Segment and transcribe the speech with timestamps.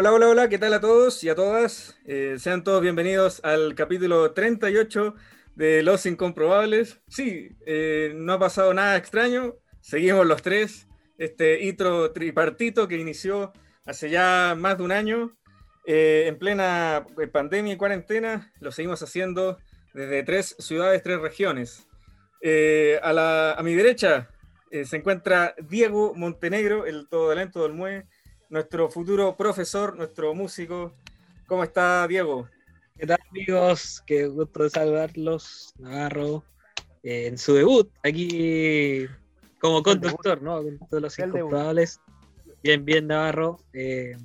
[0.00, 1.98] Hola, hola, hola, ¿qué tal a todos y a todas?
[2.06, 5.16] Eh, sean todos bienvenidos al capítulo 38
[5.56, 7.00] de Los Incomprobables.
[7.08, 10.86] Sí, eh, no ha pasado nada extraño, seguimos los tres,
[11.18, 13.52] este intro tripartito que inició
[13.86, 15.36] hace ya más de un año,
[15.84, 19.58] eh, en plena pandemia y cuarentena, lo seguimos haciendo
[19.94, 21.88] desde tres ciudades, tres regiones.
[23.02, 24.30] a, la, a mi derecha
[24.70, 28.06] se encuentra Diego Montenegro, el todo talento del MUE
[28.48, 30.92] nuestro futuro profesor, nuestro músico.
[31.46, 32.48] ¿Cómo está, Diego?
[32.96, 34.02] ¿Qué tal, amigos?
[34.06, 36.44] Qué gusto de saludarlos, Navarro,
[37.02, 39.06] eh, en su debut aquí
[39.60, 40.62] como conductor, ¿no?
[40.62, 42.00] Con todos los incomprobables.
[42.62, 43.58] Bien, bien, Navarro.
[43.72, 44.16] Eh,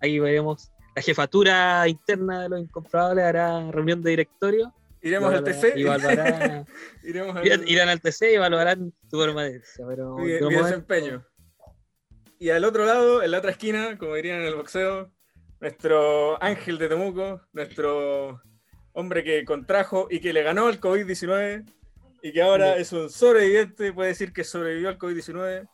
[0.00, 0.70] ahí veremos.
[0.94, 4.72] La jefatura interna de los incomprobables hará reunión de directorio.
[5.02, 5.76] Iremos al TC.
[5.76, 5.80] Y
[7.08, 7.68] Iremos al...
[7.68, 9.84] Irán al TC y evaluarán tu permanencia.
[9.86, 11.24] Pero mi, mi desempeño.
[12.38, 15.10] Y al otro lado, en la otra esquina, como dirían en el boxeo,
[15.60, 18.42] nuestro ángel de Temuco, nuestro
[18.92, 21.64] hombre que contrajo y que le ganó al COVID-19
[22.22, 25.68] y que ahora es un sobreviviente, puede decir que sobrevivió al COVID-19.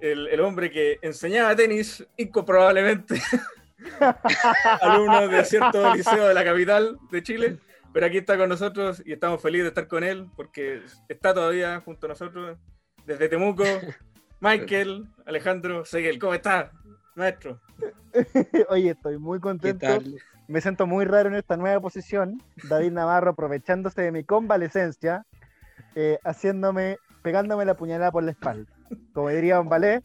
[0.00, 3.22] El, hombre que enseñaba tenis, incomprobablemente,
[4.80, 7.58] alumno de cierto liceo de la capital de Chile,
[7.92, 11.80] pero aquí está con nosotros y estamos felices de estar con él porque está todavía
[11.84, 12.58] junto a nosotros
[13.06, 13.64] desde Temuco.
[14.42, 16.72] Michael, Alejandro, Seguel, ¿cómo estás,
[17.14, 17.60] maestro?
[18.70, 19.86] Oye, estoy muy contento.
[20.48, 22.42] Me siento muy raro en esta nueva posición.
[22.68, 25.24] David Navarro aprovechándose de mi convalecencia,
[25.94, 28.68] eh, haciéndome, pegándome la puñalada por la espalda.
[29.12, 30.02] Como diría un ballet,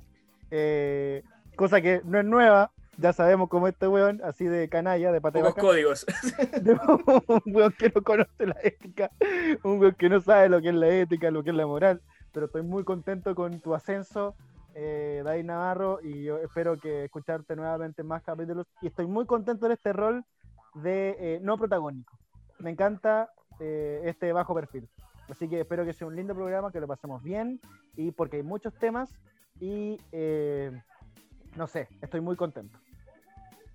[0.51, 1.23] eh,
[1.55, 5.51] cosa que no es nueva, ya sabemos cómo este weón, así de canalla, de pata
[5.53, 6.05] códigos.
[7.27, 9.09] un weón que no conoce la ética,
[9.63, 12.03] un weón que no sabe lo que es la ética, lo que es la moral
[12.31, 14.35] pero estoy muy contento con tu ascenso,
[14.75, 18.68] eh, David Navarro, y yo espero que escucharte nuevamente más capítulos.
[18.81, 20.24] Y estoy muy contento en este rol
[20.75, 22.18] de eh, no protagónico.
[22.59, 24.88] Me encanta eh, este bajo perfil.
[25.29, 27.59] Así que espero que sea un lindo programa, que lo pasemos bien,
[27.96, 29.09] y porque hay muchos temas,
[29.59, 30.72] y eh,
[31.56, 32.78] no sé, estoy muy contento.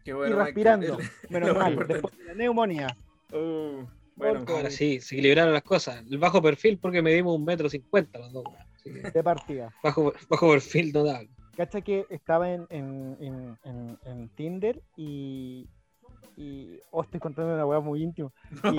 [0.04, 0.98] Qué bueno, y respirando,
[1.30, 2.96] menos mal, después de la neumonía.
[3.32, 3.84] Uh.
[4.16, 6.04] Bueno, ahora sí, se equilibraron las cosas.
[6.10, 8.44] El bajo perfil porque medimos un metro cincuenta los dos.
[8.84, 9.72] De partida.
[9.82, 11.28] Bajo, bajo perfil total.
[11.56, 15.68] Cacha que estaba en, en, en, en, Tinder y,
[16.36, 16.78] y.
[16.90, 18.32] Oh, estoy contando una weá muy íntima.
[18.72, 18.76] Y.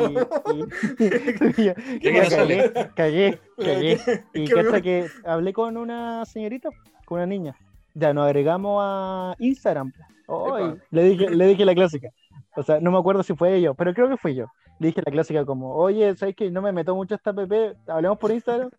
[1.04, 1.74] y,
[2.30, 4.00] cagué, cagué, cagué.
[4.34, 6.70] Y cacha que hablé con una señorita,
[7.06, 7.56] con una niña.
[7.94, 9.94] Ya nos agregamos a Instagram.
[10.28, 12.10] Oh, le, dije, le dije la clásica.
[12.56, 14.46] O sea, no me acuerdo si fue ella, pero creo que fui yo
[14.80, 17.52] le dije la clásica como, oye, ¿sabes que no me meto mucho esta app?
[17.88, 18.70] Hablemos por Instagram.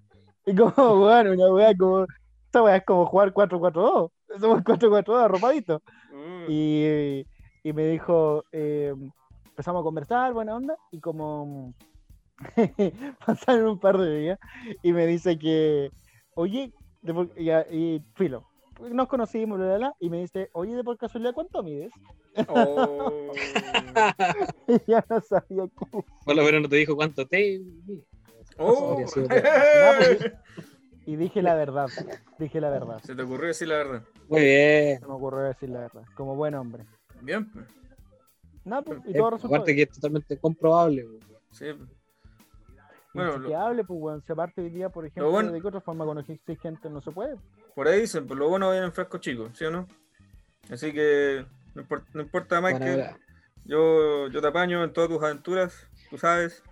[0.47, 2.07] Y como, bueno, una weá como,
[2.47, 4.11] esta weá es como jugar 4-4-2.
[4.41, 5.83] Somos 4-4-2 arropaditos.
[6.13, 6.45] Mm.
[6.49, 7.27] Y,
[7.63, 8.95] y, me dijo, eh,
[9.47, 11.75] empezamos a conversar, buena onda, y como
[13.27, 14.39] pasaron un par de días,
[14.83, 15.91] y me dice que,
[16.35, 16.73] oye,
[17.37, 18.45] y, y filo,
[18.81, 21.93] nos conocimos, bla, bla, y me dice, oye, de por casualidad, ¿cuánto mides?
[22.49, 23.33] Oh.
[24.87, 26.05] ya no sabía cómo.
[26.25, 27.61] Por lo menos no te dijo cuánto te.
[28.59, 28.97] Oh.
[29.17, 30.33] Pues,
[31.07, 31.89] y dije la verdad.
[32.39, 32.99] Dije la verdad.
[33.05, 34.03] ¿Se te ocurrió decir la verdad?
[34.29, 35.01] Muy bien.
[35.01, 36.03] Se me ocurrió decir la verdad.
[36.15, 36.85] Como buen hombre.
[37.21, 37.67] Bien, pues.
[38.65, 39.55] No, pues, y todo resultó.
[39.55, 41.05] Aparte que es totalmente comprobable.
[41.05, 41.25] Pues.
[41.51, 41.67] Sí.
[43.15, 43.59] Bueno, lo...
[43.59, 46.91] hable, pues, bueno, se aparte hoy día, por ejemplo, de que otra forma con gente
[46.91, 47.37] no se puede.
[47.75, 49.87] Por ahí dicen, pues lo bueno viene en frasco chico, ¿sí o no?
[50.71, 53.15] Así que no importa, no importa más que
[53.65, 56.63] yo, yo te apaño en todas tus aventuras, tú sabes.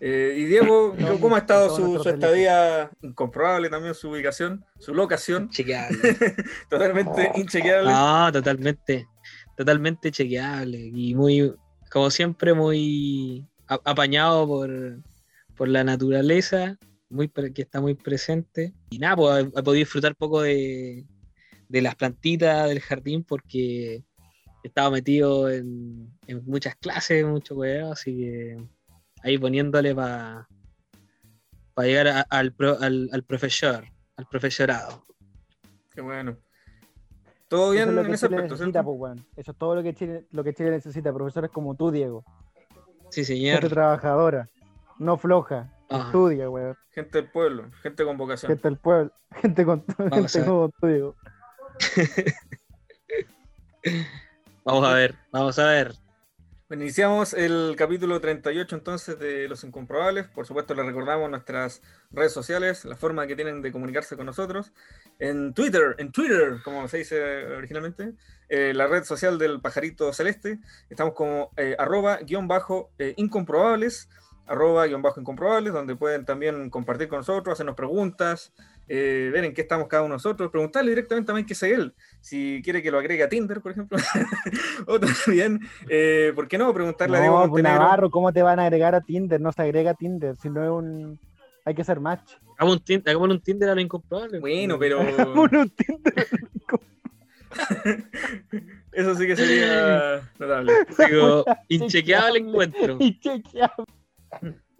[0.00, 5.48] Eh, y Diego, ¿cómo ha estado su, estadía incomprobable también, su ubicación, su locación?
[5.50, 5.98] Chequeable.
[6.70, 7.90] totalmente inchequeable.
[7.90, 9.08] No, totalmente,
[9.56, 10.78] totalmente chequeable.
[10.78, 11.54] Y muy,
[11.90, 14.70] como siempre, muy apañado por,
[15.60, 16.78] por la naturaleza,
[17.10, 18.72] muy que está muy presente.
[18.88, 21.04] Y nada, pues he, podido disfrutar poco de,
[21.68, 24.02] de las plantitas del jardín porque
[24.62, 26.16] estaba metido en,
[26.46, 28.56] muchas clases, mucho weón, así que
[29.22, 30.48] ahí poniéndole para
[31.76, 32.54] llegar al,
[33.12, 33.84] al, profesor,
[34.16, 35.04] al profesorado.
[35.94, 36.38] Qué bueno.
[37.48, 40.54] Todo bien en ese aspecto, necesita, pues, Eso es todo lo que Chile, lo que
[40.54, 42.24] Chile necesita, profesores como tú, Diego.
[43.10, 43.60] Sí, señor.
[43.60, 44.48] Gente trabajadora,
[45.00, 46.76] no floja, estudia, weón.
[46.90, 48.50] Gente del pueblo, gente con vocación.
[48.50, 49.10] Gente del pueblo,
[49.42, 51.16] gente con gente como tú, Diego.
[54.62, 55.94] Vamos a ver, vamos a ver.
[56.70, 60.28] iniciamos el capítulo 38 entonces de Los Incomprobables.
[60.28, 61.80] Por supuesto, les recordamos nuestras
[62.10, 64.74] redes sociales, la forma que tienen de comunicarse con nosotros.
[65.18, 68.12] En Twitter, en Twitter, como se dice originalmente,
[68.50, 70.60] eh, la red social del pajarito celeste.
[70.90, 74.10] Estamos como eh, arroba guion bajo eh, incomprobables,
[74.50, 78.52] arroba guion bajo incomprobables, donde pueden también compartir con nosotros, hacernos preguntas,
[78.88, 82.60] eh, ver en qué estamos cada uno de nosotros, preguntarle directamente a Mike él, si
[82.64, 83.96] quiere que lo agregue a Tinder, por ejemplo,
[84.88, 86.74] o también, eh, ¿por qué no?
[86.74, 87.78] Preguntarle a Diego pues, Montenegro.
[87.78, 89.40] Navarro, ¿cómo te van a agregar a Tinder?
[89.40, 91.20] No se agrega a Tinder, si no es un...
[91.64, 92.32] Hay que hacer match.
[92.58, 94.40] Hagamos un, tin- hagámosle un Tinder a lo incomprobable.
[94.40, 95.00] Bueno, pero
[95.34, 96.26] Uno, Tinder.
[98.92, 100.72] eso sí que sería notable.
[101.08, 102.96] Digo, inchequeable encuentro.
[102.98, 103.86] Y chequeado.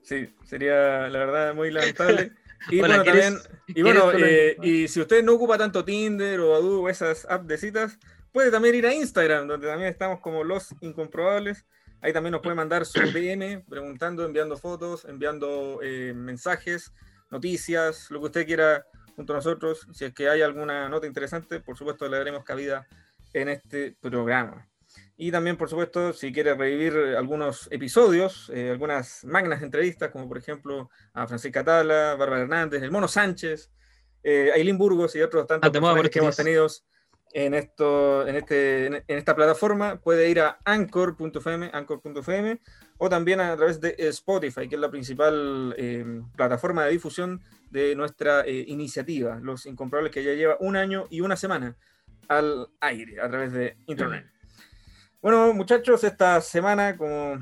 [0.02, 2.32] Sí, sería la verdad muy lamentable.
[2.68, 5.32] Y Hola, bueno, ¿quieres- también, y quieres bueno, con el- eh, y si usted no
[5.32, 7.98] ocupa tanto Tinder o o esas apps de citas,
[8.32, 11.64] puede también ir a Instagram, donde también estamos como los incomprobables.
[12.02, 16.92] Ahí también nos puede mandar su DM preguntando, enviando fotos, enviando eh, mensajes,
[17.30, 18.84] noticias, lo que usted quiera
[19.16, 19.86] junto a nosotros.
[19.94, 22.86] Si es que hay alguna nota interesante, por supuesto le daremos cabida
[23.32, 24.68] en este programa.
[25.22, 30.38] Y también, por supuesto, si quiere revivir algunos episodios, eh, algunas magnas entrevistas, como por
[30.38, 33.70] ejemplo a Francisca Tala, Bárbara Hernández, el Mono Sánchez,
[34.22, 36.66] eh, Ailín Burgos y otros tantos Ah, personajes que hemos tenido
[37.34, 42.58] en, esto, en, este, en, esta plataforma, puede ir a anchor.fm, anchor.fm,
[42.96, 47.94] o también a través de Spotify, que es la principal eh, plataforma de difusión de
[47.94, 51.76] nuestra eh, iniciativa, Los Incomprobables, que ya lleva un año y una semana
[52.26, 54.24] al aire a través de Internet.
[55.22, 57.38] Bueno, muchachos, esta semana, como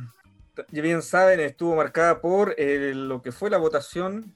[0.72, 4.34] bien saben, estuvo marcada por eh, lo que fue la votación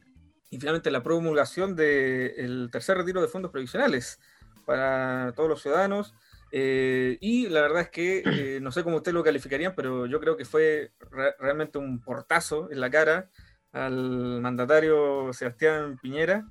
[0.49, 4.21] y finalmente la promulgación del tercer retiro de fondos previsionales
[4.65, 6.15] para todos los ciudadanos.
[6.53, 10.21] Eh, y la verdad es que eh, no sé cómo ustedes lo calificarían, pero yo
[10.21, 13.29] creo que fue re- realmente un portazo en la cara
[13.73, 16.47] al mandatario Sebastián Piñera,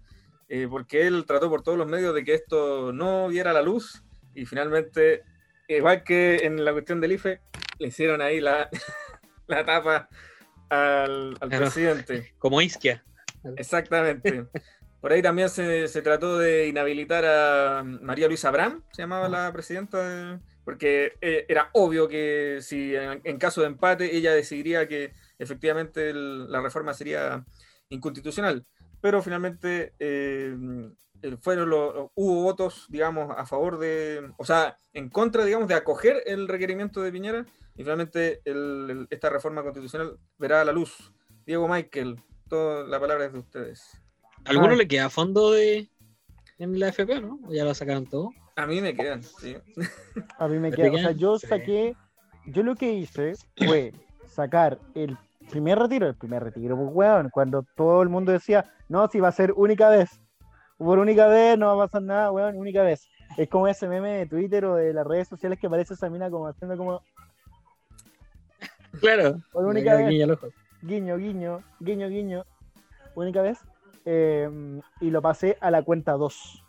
[0.50, 4.04] eh, porque él trató por todos los medios de que esto no viera la luz
[4.34, 5.24] y finalmente,
[5.78, 7.40] igual que en la cuestión del IFE,
[7.80, 8.70] le hicieron ahí la,
[9.48, 10.10] la tapa
[10.70, 11.66] al, al Claro.
[11.66, 12.34] presidente.
[12.38, 13.04] Como Isquia.
[13.58, 14.46] Exactamente.
[15.00, 19.52] Por ahí también se, se trató de inhabilitar a María Luisa Abraham, se llamaba la
[19.52, 24.88] presidenta, de- porque eh, era obvio que si en, en caso de empate ella decidiría
[24.88, 27.44] que efectivamente el- la reforma sería
[27.90, 28.64] inconstitucional.
[29.02, 30.90] Pero finalmente eh, eh,
[31.42, 36.24] fueron los, hubo votos, digamos, a favor de, o sea, en contra, digamos, de acoger
[36.26, 37.46] el requerimiento de Piñera
[37.76, 41.12] y finalmente el- el- esta reforma constitucional verá la luz.
[41.46, 44.02] Diego Michael, toda la palabra es de ustedes.
[44.46, 44.78] ¿A alguno Ay.
[44.78, 45.88] le queda fondo de
[46.58, 47.40] en la FP, no?
[47.48, 48.30] ¿O ya lo sacaron todo?
[48.56, 49.56] A mí me quedan, sí.
[50.38, 50.90] A mí me ¿Te queda.
[50.90, 51.18] O sea, quedan?
[51.18, 51.48] yo Sí.
[51.48, 51.96] saqué.
[52.48, 53.94] Yo lo que hice fue
[54.28, 55.18] sacar el
[55.50, 59.28] primer retiro, el primer retiro, pues, weón, cuando todo el mundo decía, no, si va
[59.30, 60.20] a ser única vez.
[60.84, 63.08] Por única vez no va a pasar nada, weón, única vez.
[63.38, 66.30] Es como ese meme de Twitter o de las redes sociales que aparece esa mina
[66.32, 67.02] como haciendo como
[69.00, 69.40] Claro.
[69.52, 70.30] por única vez.
[70.32, 70.48] ojo.
[70.82, 72.46] guiño, guiño, guiño, guiño,
[73.16, 73.60] única vez,
[74.06, 74.50] eh,
[75.00, 76.64] y lo pasé a la cuenta 2.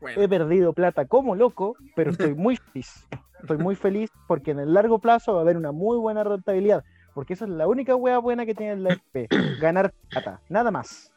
[0.00, 3.06] Bueno, He perdido plata como loco, pero estoy muy feliz.
[3.40, 6.84] Estoy muy feliz porque en el largo plazo va a haber una muy buena rentabilidad,
[7.14, 9.28] porque esa es la única wea buena que tiene la FP,
[9.60, 11.12] ganar plata, nada más.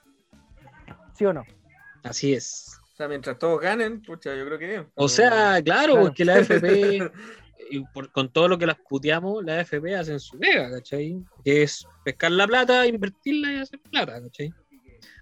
[1.14, 1.44] ¿Sí o no?
[2.04, 2.80] Así es.
[2.94, 4.88] o sea, mientras todos ganen, pucha, yo creo que bien.
[4.96, 6.02] O sea, claro, Claro.
[6.02, 7.12] porque la FP,
[7.72, 11.24] y por- con todo lo que las puteamos, la FP hacen su pega, ¿cachai?
[11.44, 14.52] Que es pescar la plata, invertirla y hacer plata, ¿cachai?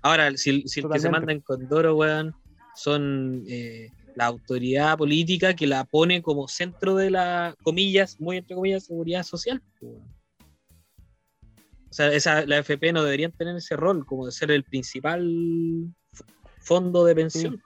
[0.01, 2.34] Ahora, si, si el que se manda en Condoro, weón,
[2.75, 8.55] son eh, la autoridad política que la pone como centro de la, comillas, muy entre
[8.55, 9.62] comillas, seguridad social.
[9.81, 10.03] weón.
[11.89, 15.24] O sea, esa, la FP no deberían tener ese rol como de ser el principal
[16.67, 17.62] fondo de pensión.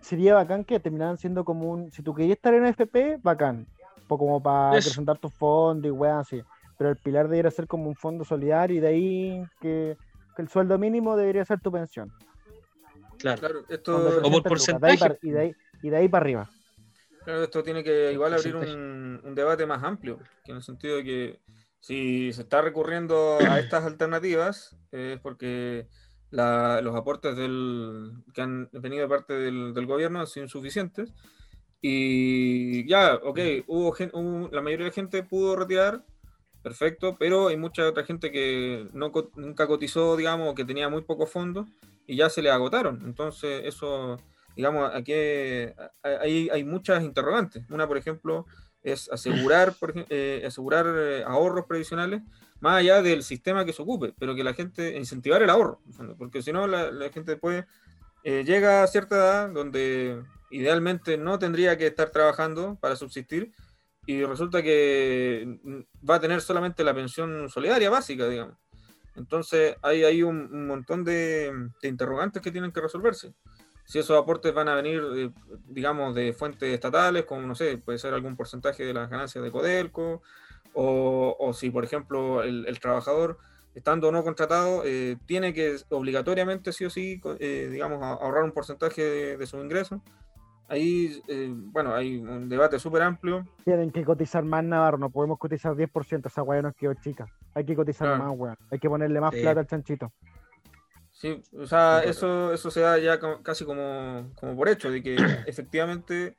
[0.00, 1.90] Sería bacán que terminaran siendo como un.
[1.92, 3.66] Si tú querías estar en FP, bacán.
[4.08, 4.88] como para Eso.
[4.88, 6.42] presentar tu fondo y weas así.
[6.78, 9.96] Pero el pilar debería ser como un fondo solidario y de ahí que,
[10.34, 12.10] que el sueldo mínimo debería ser tu pensión.
[13.18, 13.40] Claro.
[13.40, 14.98] Claro, esto, O por presentes lucas, de ahí porcentaje.
[14.98, 16.50] para- Y de ahí, y de ahí para arriba.
[17.24, 20.96] claro, esto tiene que igual abrir un, un debate más amplio, que en el sentido
[20.96, 21.40] de que
[21.80, 25.88] si se está recurriendo a estas alternativas eh, es porque
[26.30, 31.12] la- los aportes del, que han venido de parte del, del gobierno han sido insuficientes.
[31.80, 36.04] Y ya, ok, hubo, hubo- la mayoría de la gente pudo retirar,
[36.62, 41.30] perfecto, pero hay mucha otra gente que no, nunca cotizó, digamos, que tenía muy pocos
[41.30, 41.66] fondos
[42.06, 43.02] y ya se le agotaron.
[43.04, 44.16] Entonces, eso,
[44.56, 45.12] digamos, aquí
[46.02, 47.64] hay, hay muchas interrogantes.
[47.70, 48.46] Una, por ejemplo,
[48.82, 52.22] es asegurar, por, eh, asegurar eh, ahorros previsionales
[52.60, 55.80] más allá del sistema que se ocupe, pero que la gente, incentivar el ahorro,
[56.18, 57.64] porque si no la, gente después
[58.24, 63.52] eh, llega a cierta edad donde idealmente no tendría que estar trabajando para subsistir
[64.06, 65.60] y resulta que
[66.08, 68.56] va a tener solamente la pensión solidaria básica, digamos.
[69.16, 73.34] Entonces hay, hay un, montón de, interrogantes que tienen que resolverse.
[73.84, 75.30] Si esos aportes van a venir, eh,
[75.66, 79.50] digamos, de fuentes estatales, como no sé, puede ser algún porcentaje de las ganancias de
[79.50, 80.22] Codelco,
[80.80, 83.38] o, si, por ejemplo, el, trabajador,
[83.74, 88.52] estando o no contratado, eh, tiene que obligatoriamente, sí o sí, eh, digamos, ahorrar un
[88.52, 90.02] porcentaje de, de su ingreso.
[90.68, 93.46] Ahí, eh, bueno, hay un debate súper amplio.
[93.64, 94.98] Tienen que cotizar más, Navarro.
[94.98, 96.26] No podemos cotizar 10%.
[96.26, 97.26] Esa weá nos quedó chica.
[97.54, 98.56] Hay que cotizar más, weón.
[98.70, 100.12] Hay que ponerle más plata al chanchito.
[101.10, 105.16] Sí, o sea, eso, eso se da ya casi como, como por hecho, de que
[105.46, 106.36] efectivamente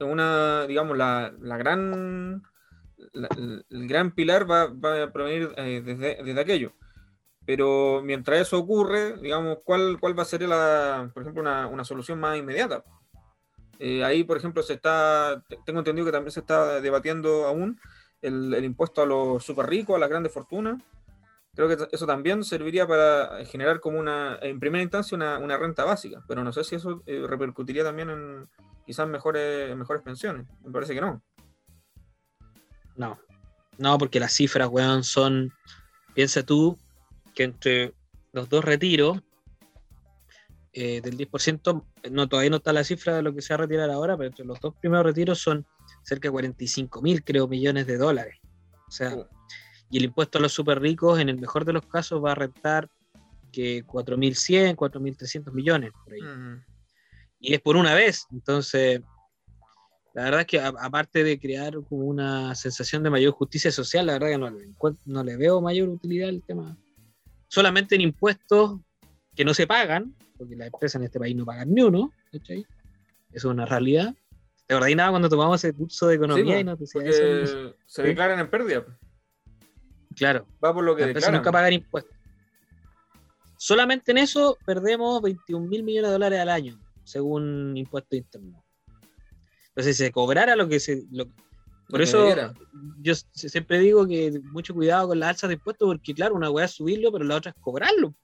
[0.00, 2.42] una, digamos, la, la gran,
[3.12, 6.72] el gran pilar va, va a provenir eh, desde, desde, aquello.
[7.44, 11.84] Pero mientras eso ocurre, digamos, ¿cuál, cuál va a ser, la, por ejemplo, una, una
[11.84, 12.84] solución más inmediata?
[13.78, 17.78] Eh, ahí, por ejemplo, se está, tengo entendido que también se está debatiendo aún
[18.22, 20.82] el, impuesto a los super ricos, a las grandes fortunas.
[21.54, 26.22] Creo que eso también serviría para generar como una, en primera instancia, una, renta básica,
[26.28, 28.48] pero no sé si eso eh, repercutiría también en
[28.84, 30.46] quizás mejores, mejores pensiones.
[30.62, 31.22] Me parece que no.
[32.96, 33.18] No,
[33.78, 35.52] no, porque las cifras, weón, son,
[36.14, 36.78] piensa tú,
[37.34, 37.94] que entre
[38.32, 39.20] los dos retiros,
[40.72, 43.62] eh, del 10%, no, todavía no está la cifra de lo que se va a
[43.62, 45.66] retirar ahora, pero entre los dos primeros retiros son
[46.02, 48.36] cerca de 45 mil, creo, millones de dólares.
[48.86, 49.26] O sea, uh.
[49.90, 52.34] y el impuesto a los super ricos, en el mejor de los casos, va a
[52.34, 52.88] rentar
[53.52, 56.20] que 4.100, 4.300 millones por ahí.
[57.40, 58.26] Y es por una vez.
[58.30, 59.00] Entonces,
[60.16, 64.14] la verdad es que aparte de crear como una sensación de mayor justicia social, la
[64.14, 64.68] verdad que no le,
[65.04, 66.74] no le veo mayor utilidad al tema.
[67.48, 68.80] Solamente en impuestos
[69.34, 72.60] que no se pagan, porque las empresas en este país no pagan ni uno, ¿cachai?
[72.60, 72.68] Eso
[73.34, 74.14] es una realidad.
[74.66, 77.74] ¿Te acordás nada cuando tomamos ese curso de economía y nos decía eso?
[77.84, 78.86] Se declaran en pérdida.
[80.16, 80.46] Claro.
[80.64, 82.16] Va por lo que las nunca pagan impuestos.
[83.58, 88.65] Solamente en eso perdemos 21 mil millones de dólares al año, según impuesto interno.
[89.76, 91.04] Entonces, si se cobrara lo que se.
[91.90, 92.34] por eso
[93.02, 96.64] yo siempre digo que mucho cuidado con las alzas de impuestos, porque claro, una weá
[96.64, 98.14] es subirlo, pero la otra es cobrarlo.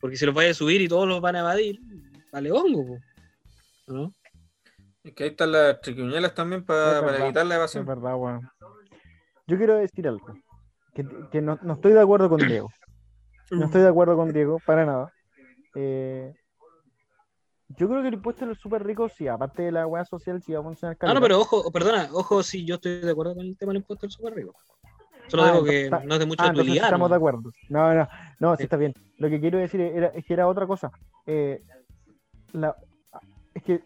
[0.00, 1.78] Porque si los vaya a subir y todos los van a evadir,
[2.32, 2.98] vale hongo,
[3.86, 4.12] ¿no?
[5.04, 7.84] Es que ahí están las triquiñuelas también para, evitar la evasión.
[7.84, 8.50] Es verdad, weón.
[9.46, 10.34] Yo quiero decir algo.
[10.92, 12.68] Que, no, estoy de acuerdo con Diego.
[13.52, 15.12] No estoy de acuerdo con Diego, para nada.
[15.76, 16.34] Eh,
[17.76, 20.42] yo creo que el impuesto a los super ricos, sí, aparte de la weá social,
[20.42, 20.96] sí va a funcionar.
[21.00, 23.82] Ah, no, pero ojo, perdona, ojo, sí, yo estoy de acuerdo con el tema del
[23.82, 24.54] impuesto al super rico.
[25.28, 27.52] Solo ah, digo que no es de mucha ah, Estamos de acuerdo.
[27.68, 28.94] No, no, no, sí, está bien.
[29.18, 30.92] Lo que quiero decir era, es que era otra cosa.
[31.26, 31.62] Eh,
[33.54, 33.82] es que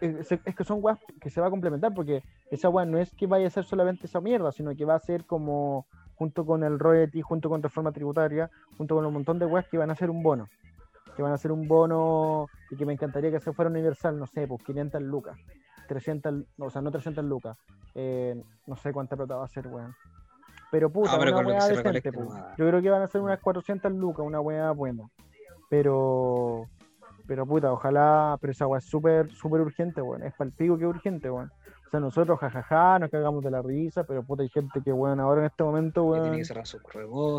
[0.00, 3.26] es que son weas que se va a complementar porque esa wea no es que
[3.26, 6.78] vaya a ser solamente esa mierda, sino que va a ser como junto con el
[6.78, 10.10] royalty, junto con reforma tributaria, junto con un montón de weas que van a ser
[10.10, 10.48] un bono.
[11.20, 14.26] Que van a ser un bono y que me encantaría que se fuera universal, no
[14.26, 15.36] sé, pues 500 lucas,
[15.86, 17.58] 300, o sea, no 300 lucas,
[17.94, 19.94] eh, no sé cuánta plata va a ser, weón.
[20.70, 22.10] Pero puta, ah, una weá decente,
[22.56, 25.10] Yo creo que van a ser unas 400 lucas, una weá buena.
[25.68, 26.64] Pero,
[27.26, 30.22] pero puta, ojalá, pero esa weá es súper, súper urgente, weón.
[30.22, 31.52] Es para el pico que es urgente, weón.
[31.86, 35.20] O sea, nosotros, jajaja, nos cagamos de la risa, pero puta, hay gente que, weón,
[35.20, 36.22] ahora en este momento, weón.
[36.22, 36.78] Tiene que cerrar su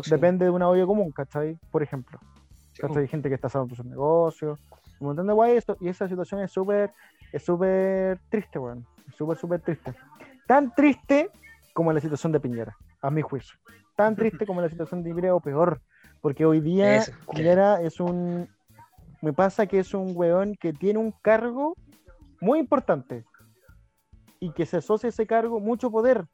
[0.08, 1.58] Depende de una olla común, ¿cachai?
[1.72, 2.20] Por ejemplo.
[2.80, 4.58] Hay gente que está cerrando sus negocios,
[5.00, 6.92] un montón de weá, y esa situación es súper,
[7.32, 8.86] es súper triste, weón.
[9.16, 9.94] Súper, súper triste.
[10.46, 11.30] Tan triste
[11.74, 13.58] como la situación de Piñera a mi juicio.
[13.96, 15.80] Tan triste como la situación de Iberia o peor,
[16.20, 18.48] porque hoy día Piñera es un...
[19.20, 21.76] Me pasa que es un weón que tiene un cargo
[22.40, 23.24] muy importante
[24.40, 26.26] y que se asocia a ese cargo mucho poder.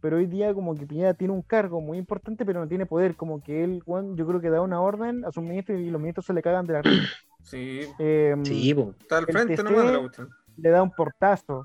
[0.00, 3.16] Pero hoy día como que Piñera tiene un cargo muy importante, pero no tiene poder.
[3.16, 6.26] Como que él, yo creo que da una orden a sus ministros y los ministros
[6.26, 7.08] se le cagan de la risa.
[7.40, 7.80] Sí.
[7.98, 10.10] Em, sí, Está al frente nomás
[10.56, 11.64] Le da un portazo.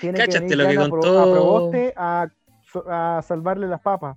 [0.00, 1.70] Tiene que venir lo que contó...
[1.96, 2.28] a
[2.86, 4.16] a salvarle las papas.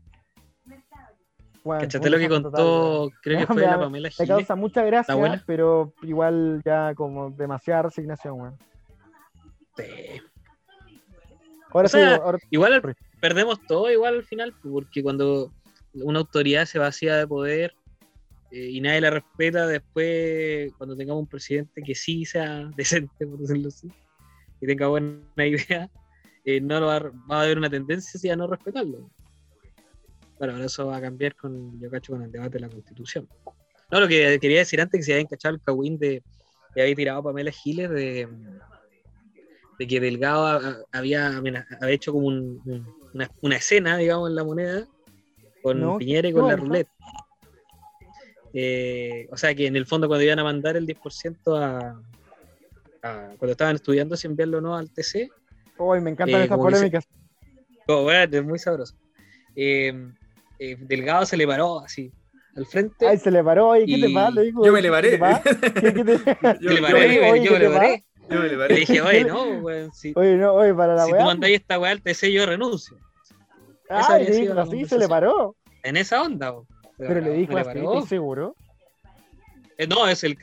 [1.64, 4.20] Bueno, lo que contó, creo que fue la Pamela Giles.
[4.20, 8.58] Me causa mucha gracia, pero igual ya como demasiada resignación, weón.
[9.78, 10.22] Sí.
[11.74, 11.98] Ahora, sí,
[12.50, 12.82] igual
[13.20, 15.52] perdemos todo igual al final, porque cuando
[15.94, 17.74] una autoridad se vacía de poder
[18.52, 23.40] eh, y nadie la respeta, después cuando tengamos un presidente que sí sea decente, por
[23.40, 23.90] decirlo así,
[24.60, 25.90] y tenga buena idea,
[26.44, 29.10] eh, no lo va, va, a haber una tendencia a no respetarlo.
[30.38, 33.30] Bueno, ahora eso va a cambiar con, yo cacho, con el debate de la constitución.
[33.92, 36.24] No, lo que quería decir antes que se había encachado el cagüín de
[36.74, 38.28] que había tirado Pamela Giles de,
[39.82, 42.86] de que Delgado había, había hecho como un,
[43.16, 44.88] una, una, escena, digamos, en la moneda
[45.64, 46.92] con no, Piñera y con no, la ruleta.
[48.54, 52.00] Eh, o sea que en el fondo cuando iban a mandar el 10% a,
[53.02, 55.32] a, cuando estaban estudiando si enviarlo o no al TC.
[55.80, 57.08] Uy, me encantan eh, esas polémicas.
[57.88, 58.94] Bueno, es muy sabroso.
[59.56, 60.12] Eh,
[60.60, 62.12] eh, Delgado se le paró así
[62.56, 63.08] al frente.
[63.08, 64.44] Ay, se le paró, ¿y qué te pasa?
[64.44, 65.20] Yo me le paré.
[65.74, 66.18] ¿Qué, qué te...
[66.60, 68.06] yo, me le paré, yo me le paré.
[68.32, 68.74] Yo me le paré.
[68.74, 69.94] Le dije, oye, no, weón.
[69.94, 71.22] Si, oye, no, oye, para la si weá.
[71.22, 72.98] tú mandáis esta weá al TC, yo renuncio.
[73.90, 75.56] Ah, sí, así se le paró.
[75.84, 76.68] En esa onda, weón.
[76.98, 78.56] Pero le dijo así, ¿estás seguro?
[79.78, 80.38] Eh, no, es el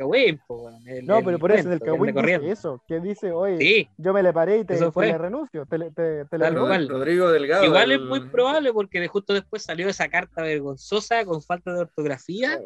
[0.86, 3.88] el, No, pero por eso el el dice eso, que dice, oye, sí.
[3.96, 6.44] yo me le paré y te, Eso te le renuncio, te, le- te, te le
[6.44, 6.88] Tal renuncio.
[6.88, 7.64] Rodrigo Delgado.
[7.64, 11.72] Igual el- es muy probable porque de justo después salió esa carta vergonzosa con falta
[11.72, 12.58] de ortografía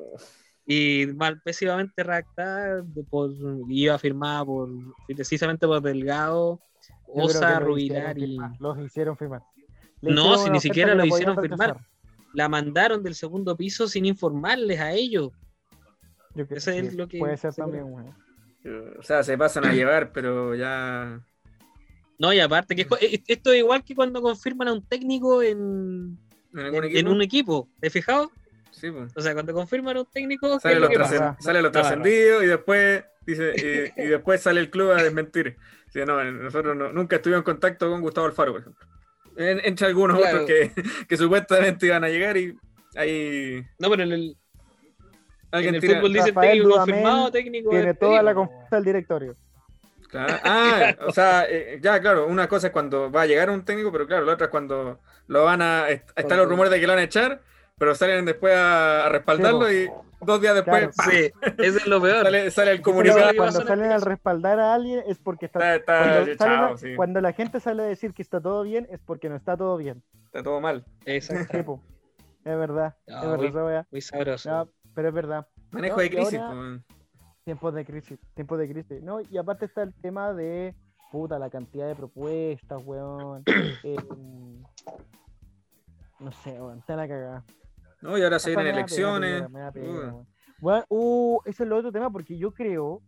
[0.67, 3.33] y mal pésimamente redactada por,
[3.69, 4.69] iba firmada por
[5.07, 6.61] precisamente por Delgado,
[7.09, 7.89] Yo Osa, hicieron y
[8.29, 9.43] firmar, Los hicieron firmar.
[10.01, 11.69] No, si ni siquiera lo hicieron firmar.
[11.71, 11.87] rechazar.
[12.35, 15.31] la mandaron del segundo piso sin informarles a ellos.
[16.35, 18.15] Yo creo Eso es sí, lo que- Puede ser también, weón.
[18.99, 21.21] O sea, se pasan a llevar, pero ya.
[22.19, 22.87] No, y aparte que
[23.27, 26.17] esto es igual que cuando confirman a un técnico en,
[26.55, 26.99] ¿En en- equipo?
[27.01, 28.31] en un equipo, ¿te has fijado?
[28.73, 29.13] Sí, pues.
[29.17, 30.89] O sea, cuando confirman a un técnico, ¿qué Sale lo,
[31.41, 33.53] sale lo trascendido y después dice
[33.97, 35.57] y, y después sale el club a desmentir.
[35.87, 38.87] Dice, no, nosotros no- nunca estuvimos en contacto con Gustavo Alfaro, por ejemplo.
[39.37, 40.43] En- entre algunos Claro.
[40.43, 40.73] otros que,
[41.09, 42.59] que supuestamente iban a llegar y
[42.97, 44.37] ahí No, pero en el,
[45.51, 45.97] alguien en el tira.
[45.99, 49.37] fútbol dice Rafael técnico Dudamel confirmado, técnico Tiene toda la confianza del directorio.
[50.09, 50.35] Claro.
[50.45, 53.91] Ah, o sea, eh, ya, claro, una cosa es cuando va a llegar un técnico,
[53.91, 55.89] pero claro, la otra es cuando lo van a.
[55.89, 57.41] est- Están los rumores de que lo van a echar,
[57.79, 60.89] pero salen después a, a respaldarlo Sí, y dos días después.
[61.11, 62.23] Sí, eso es lo peor.
[62.25, 63.31] sale, sale el comunicado.
[63.37, 65.77] cuando salen al respaldar a alguien es porque está.
[65.77, 66.95] Está, cuando, está salen chao, sí.
[66.97, 69.77] cuando la gente sale a decir que está todo bien es porque no está todo
[69.77, 70.03] bien.
[70.27, 70.85] Está todo mal.
[71.05, 71.81] Exacto.
[72.45, 72.97] Es verdad.
[73.07, 74.51] No, es verdad muy- sabroso.
[74.51, 75.47] No, pero es verdad.
[75.71, 76.39] Manejo No, de crisis.
[76.39, 76.81] ahora-.
[77.45, 79.03] Tiempos de crisis, tiempos de crisis.
[79.03, 80.75] No, y aparte está el tema de
[81.11, 83.43] puta, la cantidad de propuestas, weón.
[83.85, 83.97] Eh,
[86.21, 87.45] no sé, weón, está la cagada.
[88.03, 89.43] No, y ahora se Hasta vienen pena, elecciones.
[89.73, 90.15] pena,
[90.61, 93.01] Uh, uh, es el otro tema porque yo creo,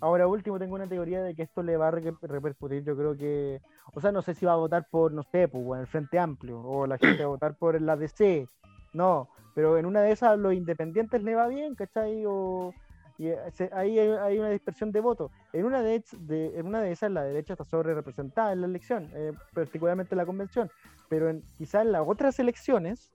[0.00, 3.16] ahora último tengo una teoría de que esto le va a re- repercutir, yo creo
[3.16, 3.60] que,
[3.94, 6.18] o sea, no sé si va a votar por, no sé, pues, weón, el Frente
[6.18, 8.46] Amplio, o la gente va a votar por la DC,
[8.92, 12.24] no, pero en una de esas los independientes le va bien, ¿cachai?
[12.26, 12.74] O,
[13.16, 15.30] y eh, se- ahí hay, hay una dispersión de votos.
[15.54, 19.08] En una de, en una de esas la derecha está sobre representada en la elección,
[19.14, 20.70] eh, particularmente en la convención,
[21.08, 23.10] pero en, quizá en las otras elecciones,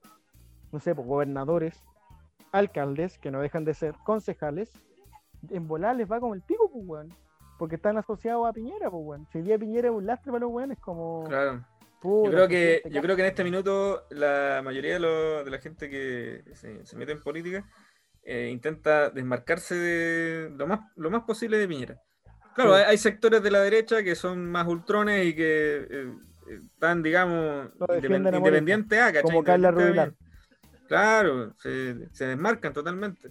[0.71, 1.81] no sé, pues, gobernadores,
[2.51, 4.71] alcaldes, que no dejan de ser concejales,
[5.49, 7.13] en volar les va como el pico, pues, weón.
[7.59, 9.27] Porque están asociados a Piñera, pues, weón.
[9.31, 11.23] Si día Piñera es un lastre para los weones, como.
[11.27, 11.65] Claro.
[12.03, 15.57] Yo creo que, yo creo que en este minuto la mayoría de, lo- de la
[15.57, 17.65] gente que se, se mete en política
[18.23, 21.99] eh, intenta desmarcarse de lo más, lo más posible de Piñera.
[22.53, 22.81] Claro, Sí.
[22.83, 26.13] hay, hay sectores de la derecha que son más ultrones y que eh,
[26.49, 29.21] eh, están, digamos, independ- independientes.
[29.23, 30.13] Como Carla Rubilar.
[30.87, 33.29] Claro, se, se desmarcan totalmente.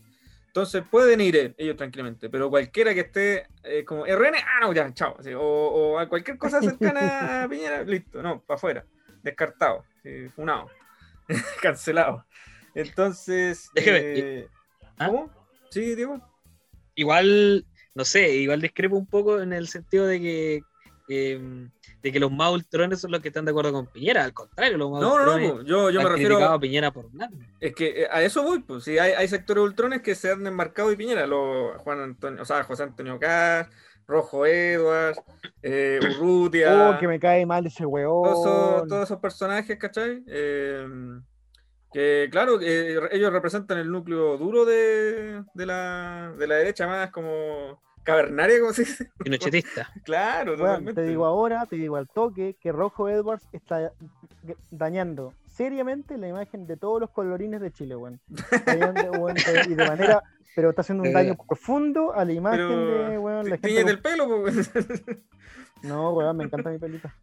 [0.56, 4.72] Entonces pueden ir eh, ellos tranquilamente, pero cualquiera que esté eh, como RN, ah, no,
[4.72, 5.14] ya, chao.
[5.18, 8.86] así, o, o a cualquier cosa cercana a Piñera, listo, no, para afuera,
[9.22, 10.70] descartado, sí, funado,
[11.60, 12.24] cancelado.
[12.74, 14.48] Entonces, Déjeme, eh,
[14.98, 15.08] ¿Ah?
[15.08, 15.30] ¿cómo?
[15.70, 16.20] Sí, Diego.
[16.94, 20.62] Igual, no sé, igual discrepo un poco en el sentido de que
[21.08, 21.68] eh,
[22.02, 24.24] de que los más ultrones son los que están de acuerdo con Piñera.
[24.24, 26.90] Al contrario, los más No, no, ultrones no, yo, yo me han refiero, a Piñera
[26.92, 27.30] por nada.
[27.60, 30.44] es que eh, a eso voy, pues, sí, hay, hay sectores ultrones que se han
[30.44, 33.68] desmarcado de Piñera, los Juan Antonio, o sea, José Antonio Caz,
[34.06, 35.20] Rojo Edwards,
[35.62, 36.90] eh, Urrutia.
[36.90, 38.22] Oh, que me cae mal ese weón.
[38.22, 40.22] todos esos, todos esos personajes, ¿cachai?
[40.28, 40.86] Eh,
[41.92, 47.10] que claro, que ellos representan el núcleo duro de, de, la, de la derecha más
[47.10, 49.10] como cavernaria, como se dice.
[49.18, 49.90] Pinochetista.
[50.04, 51.02] Claro, totalmente.
[51.02, 53.92] te digo ahora, te digo al toque, que Rojo Edwards está
[54.70, 58.20] dañando seriamente la imagen de todos los colorines de Chile, weón.
[59.68, 60.22] Y de manera,
[60.54, 61.44] pero está haciendo un daño verdad.
[61.46, 63.90] profundo a la imagen Pero, de, weón, la Ti- gente.
[63.92, 64.70] el pelo, pues.
[65.82, 67.14] No, weón, me encanta mi pelita.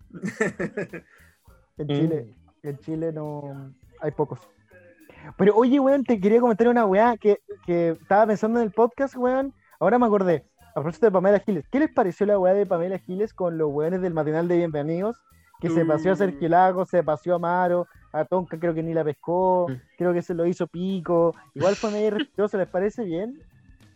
[1.78, 1.88] En Mm.
[1.88, 4.40] Chile, en Chile no hay pocos.
[5.38, 9.16] Pero oye, weón, te quería comentar una weá que, que estaba pensando en el podcast,
[9.16, 9.54] weón.
[9.80, 10.46] Ahora me acordé.
[10.76, 11.66] A propósito de Pamela Giles.
[11.70, 15.18] ¿Qué les pareció la weá de Pamela Giles con los weones del matinal de Bienvenidos
[15.62, 18.94] que se paseó a Sergio Lago, se paseó a Amaro, a Tonka creo que ni
[18.94, 19.74] la pescó, Mm.
[19.98, 23.42] creo que se lo hizo pico, igual fue medio respetuoso, ¿les parece bien?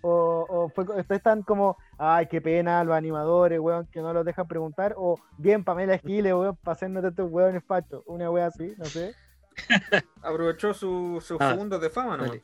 [0.02, 4.24] O, o fue, ustedes están como, ay, qué pena, los animadores, weón, que no los
[4.24, 8.86] dejan preguntar, o bien, Pamela Esquiles, weón, pasándote estos weones fachos, una wea así, no
[8.86, 9.14] sé.
[10.24, 12.28] Aprovechó su- sus Ah, segundos de fama, ¿no?
[12.28, 12.42] vale.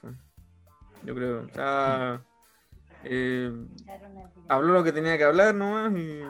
[1.05, 1.43] Yo creo.
[1.45, 2.21] O sea,
[3.03, 3.51] eh,
[4.47, 6.21] habló lo que tenía que hablar nomás y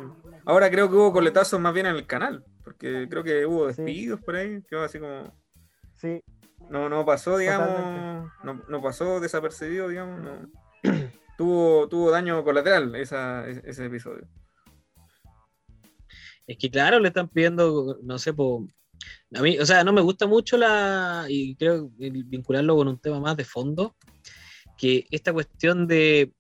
[0.46, 3.84] ahora creo que hubo coletazos más bien en el canal, porque creo que hubo Sí.
[3.84, 5.36] despidos por ahí, quedó así como...
[5.96, 6.22] Sí,
[6.70, 10.50] No, no pasó, digamos, no, no pasó desapercibido, digamos, no.
[11.38, 14.28] tuvo, tuvo daño colateral esa, ese, ese episodio.
[16.48, 18.68] Es que claro, le están pidiendo, no sé, po,
[19.36, 22.88] a mí, o sea, no me gusta mucho la, y creo que el vincularlo con
[22.88, 23.96] un tema más de fondo,
[24.78, 26.34] que esta cuestión de,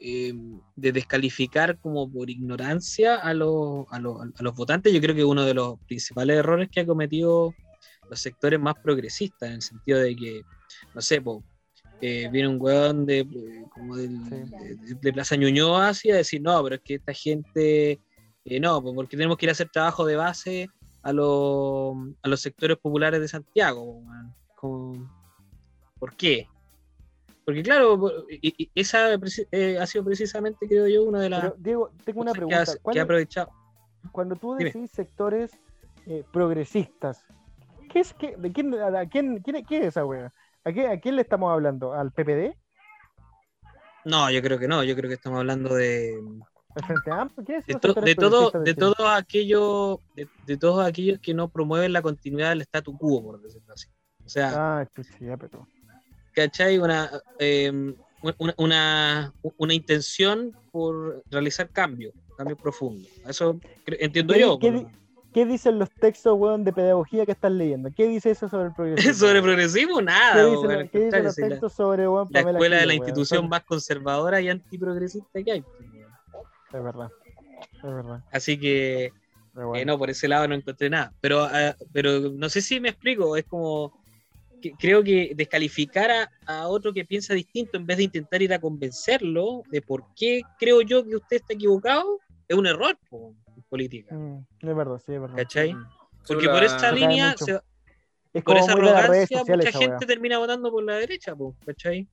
[0.00, 0.32] eh,
[0.76, 5.24] de descalificar como por ignorancia a los, a, los, a los votantes, yo creo que
[5.24, 7.54] uno de los principales errores que ha cometido
[8.08, 10.42] los sectores más progresistas, en el sentido de que,
[10.94, 11.42] no sé, po,
[12.00, 14.36] eh, viene un weón de, eh, como del- Sí.
[14.90, 18.00] de, de Plaza Ñuñoa así a decir, no, pero es que esta gente
[18.44, 20.68] eh, no, porque tenemos que ir a hacer trabajo de base
[21.02, 24.02] a, los a los sectores populares de Santiago.
[24.56, 25.10] Como,
[25.98, 26.48] ¿Por qué?
[27.46, 29.14] Porque claro, por- y- y esa
[29.52, 32.54] eh, ha sido precisamente, creo yo, una de las pero Diego, tengo una cosas que
[32.54, 32.72] ha- pregunta.
[32.74, 33.50] que, ¿Cuándo- ha aprovechado.
[34.12, 34.70] cuando tú Dime.
[34.72, 35.52] decís sectores
[36.06, 37.24] eh, progresistas,
[37.90, 40.32] ¿qué es, qué, de quién, a, a quién, quién, quién es esa wea?
[40.64, 41.92] ¿A, qué, ¿A quién le estamos hablando?
[41.94, 42.56] ¿Al PPD?
[44.04, 46.20] No, yo creo que no, yo creo que estamos hablando de.
[47.46, 48.74] ¿Qué es de, to- de todo, de Chile?
[48.74, 53.40] todos aquellos, de, de todos aquellos que no promueven la continuidad del statu quo, por
[53.40, 53.88] decirlo así.
[54.24, 55.66] O sea, Ah, chucha, ya, pero.
[56.36, 56.78] ¿Cachai?
[56.78, 57.72] Una, eh,
[58.38, 63.08] una, una, una intención por realizar cambios, cambios profundos.
[63.26, 64.58] Eso entiendo ¿Qué, yo.
[64.58, 64.86] qué di-
[65.32, 67.90] qué dicen los textos, weón, de pedagogía que estás leyendo?
[67.94, 69.12] ¿Qué dice eso sobre el progresismo?
[69.26, 70.44] Sobre progresismo, ¿Qué nada.
[70.46, 73.02] dicen, weón, qué dicen los si la, textos sobre, weón, la escuela de la weón?
[73.08, 75.64] institución más conservadora y antiprogresista que hay.
[76.72, 77.08] Es verdad,
[77.74, 78.20] es verdad.
[78.32, 79.12] Así que
[79.54, 79.92] pero Eh, bueno.
[79.92, 81.14] no, por ese lado no encontré nada.
[81.20, 84.04] Pero, ah, pero no sé si me explico, es como
[84.60, 88.52] que creo que descalificar a, a otro que piensa distinto en vez de intentar ir
[88.52, 93.34] a convencerlo de por qué creo yo que usted está equivocado, es un error po,
[93.56, 94.14] en política.
[94.14, 95.36] Mm, es verdad, sí, es verdad.
[95.36, 95.74] ¿Cachai?
[95.74, 95.86] Mm.
[96.26, 97.44] Porque por esa línea, mucho.
[97.44, 97.60] se-
[98.34, 102.08] Es por esa arrogancia, sociales mucha gente termina votando por la derecha, po, ¿cachai?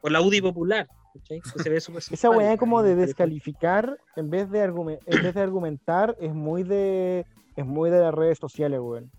[0.00, 1.40] Por la UDI popular, ¿cachai?
[1.40, 5.34] Que se ve súper Esa weá como de descalificar en vez de, argumen- en vez
[5.34, 7.26] de argumentar es muy de
[7.56, 9.10] es muy de las redes sociales, weón.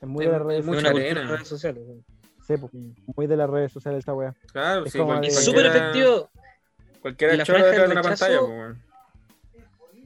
[0.00, 1.02] Es muy de las Es- redes sociales.
[1.02, 1.20] arena.
[1.22, 1.82] de redes sociales.
[2.46, 2.54] sí.
[3.16, 4.34] Muy de las redes sociales esa weá.
[4.52, 6.30] Claro, Es sí, de- súper efectivo.
[7.00, 8.82] Cualquiera franja detrás de una pantalla, pues, weón.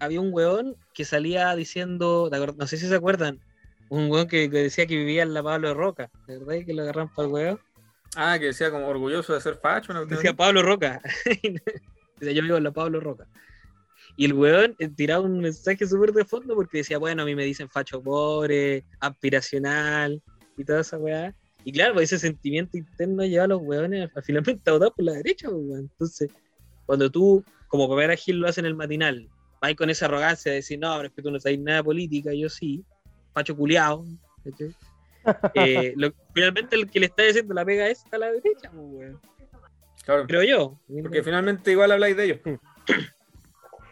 [0.01, 3.41] había un weón que salía diciendo, ¿te acuer- no sé si se acuerdan,
[3.89, 6.55] un weón que, que decía que vivía en la Pablo de Roca, ¿verdad?
[6.55, 7.61] Y que lo agarran para el weón.
[8.17, 9.93] Ah, que decía como orgulloso de ser facho.
[9.93, 10.35] una cuestión Decía.
[10.37, 11.01] Pablo Roca.
[12.19, 13.27] decía, yo vivo en la Pablo Roca.
[14.21, 17.35] Y el weón eh, tiraba un mensaje súper de fondo porque decía, bueno, a mí
[17.35, 20.23] me dicen facho pobre, aspiracional
[20.59, 21.35] y toda esa weá.
[21.65, 25.07] Y claro, pues ese sentimiento interno lleva a los weones a finalmente a votar por
[25.07, 25.81] la derecha, pues, weón.
[25.91, 26.31] Entonces,
[26.85, 29.27] cuando tú, como Pamela Gil lo hace en el matinal,
[29.59, 31.85] vas con esa arrogancia de decir, no, pero es que tú no sabes nada de
[31.85, 32.85] política, yo sí,
[33.33, 34.05] facho culiao.
[34.45, 34.75] ¿cachai?
[35.55, 38.85] Eh, lo- finalmente el que le está diciendo la pega es a la derecha, pues,
[38.87, 39.21] weón.
[40.05, 40.79] Claro, creo yo.
[41.03, 42.41] porque finalmente igual habláis de ellos.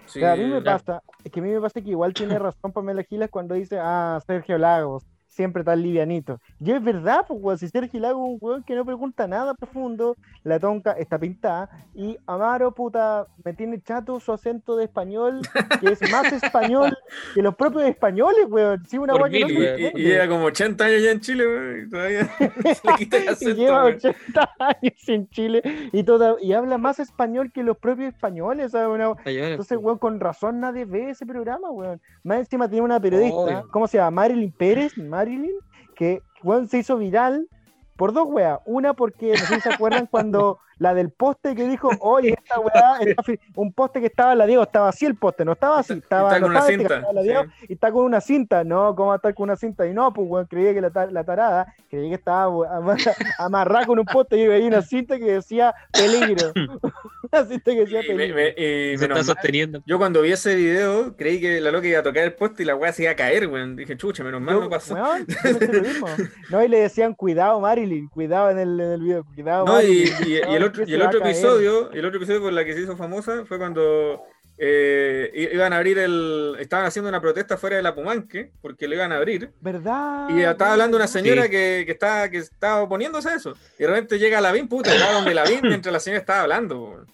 [0.09, 0.25] Sí.
[0.25, 0.79] A mí me claro.
[0.79, 4.21] pasa, que a mí me pasa que igual tiene razón Pamela Giles cuando dice, ah,
[4.27, 6.41] Sergio Lagos, siempre tan livianito.
[6.59, 9.55] Y es verdad, pues, weón, si Sergio Lagos es un weón que no pregunta nada
[9.55, 15.43] profundo, la tonca está pintada, y Amaro, puta, me tiene chato su acento de español,
[15.81, 16.97] que es más español
[17.35, 18.85] que los propios españoles, weón.
[18.87, 19.93] Sí, una Por weá que no mil, se weón.
[19.95, 23.25] Y, lleva como 80 años ya en Chile, weón, y todavía se le quita el
[23.25, 23.55] y acento.
[23.55, 23.97] lleva weón.
[23.97, 25.63] 80 años en Chile
[25.93, 28.89] y toda, y habla más español que los propios españoles, ¿sabes?
[28.89, 32.01] Una- entonces, weón, con razón nadie ve ese programa, weón.
[32.25, 33.69] Más encima tiene una periodista, Obvio.
[33.71, 34.11] ¿cómo se llama?
[34.23, 35.59] Marilyn Pérez, Marilyn,
[35.97, 37.49] que, weón, se hizo viral
[37.97, 38.61] por dos weas.
[38.67, 42.61] Una porque, no sé si se acuerdan cuando la del poste que dijo, oye, esta
[42.61, 43.41] weá, está fi-".
[43.57, 46.39] un poste que estaba la Diego, estaba así el poste, no estaba así, estaba, Está
[46.39, 47.67] no con una estaba este, cinta, estaba la Diego, sí.
[47.69, 49.89] y está con una cinta, no, ¿cómo va a estar con una cinta?
[49.89, 52.47] Y no, pues, weón, creía que la, la tarada, creía que estaba
[53.39, 56.53] amarrada con un poste y veía una cinta que decía peligro.
[57.33, 58.35] una cinta que decía Y me- peligro.
[58.37, 59.83] me- y se está mal, sosteniendo.
[59.87, 62.67] Yo cuando vi ese video creí que la loca iba a tocar el poste y
[62.67, 63.77] la weá se iba a caer, weón.
[63.77, 64.95] Dije, chucha, menos mal Yo, no pasó.
[64.95, 65.27] weón,
[66.01, 66.07] lo.
[66.51, 69.85] No, y le decían, cuidado, Marilyn, cuidado en el, en el video, cuidado, No, y,
[69.85, 70.07] Marilyn.
[70.07, 71.35] y- y cuidado el otro, y el otro a caer".
[71.35, 74.23] episodio, el otro episodio por la que se hizo famosa fue cuando
[74.61, 76.57] eh, iban a abrir el.
[76.59, 79.53] Estaban haciendo una protesta fuera de la Pumanque, porque le iban a abrir.
[79.61, 80.29] ¿Verdad?
[80.31, 83.55] Y estaba hablando una señora que, que, estaba, que estaba oponiéndose a eso.
[83.79, 86.41] Y de repente llega la BIM, puta, estaba donde la BIM mientras la señora estaba
[86.43, 87.07] hablando.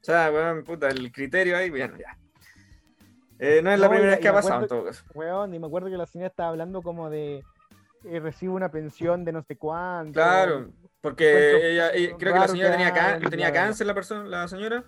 [0.00, 2.16] O sea, weón, puta, el criterio ahí, bueno, ya.
[3.38, 5.04] Eh, no es la primera vez que ha pasado en todo caso.
[5.14, 7.44] Weón, y me acuerdo que la señora estaba hablando como de.
[8.04, 10.12] Eh, recibe una pensión de no sé cuánto.
[10.12, 14.84] Claro, porque ella, creo que la señora tenía, tenía cáncer, la persona, la señora,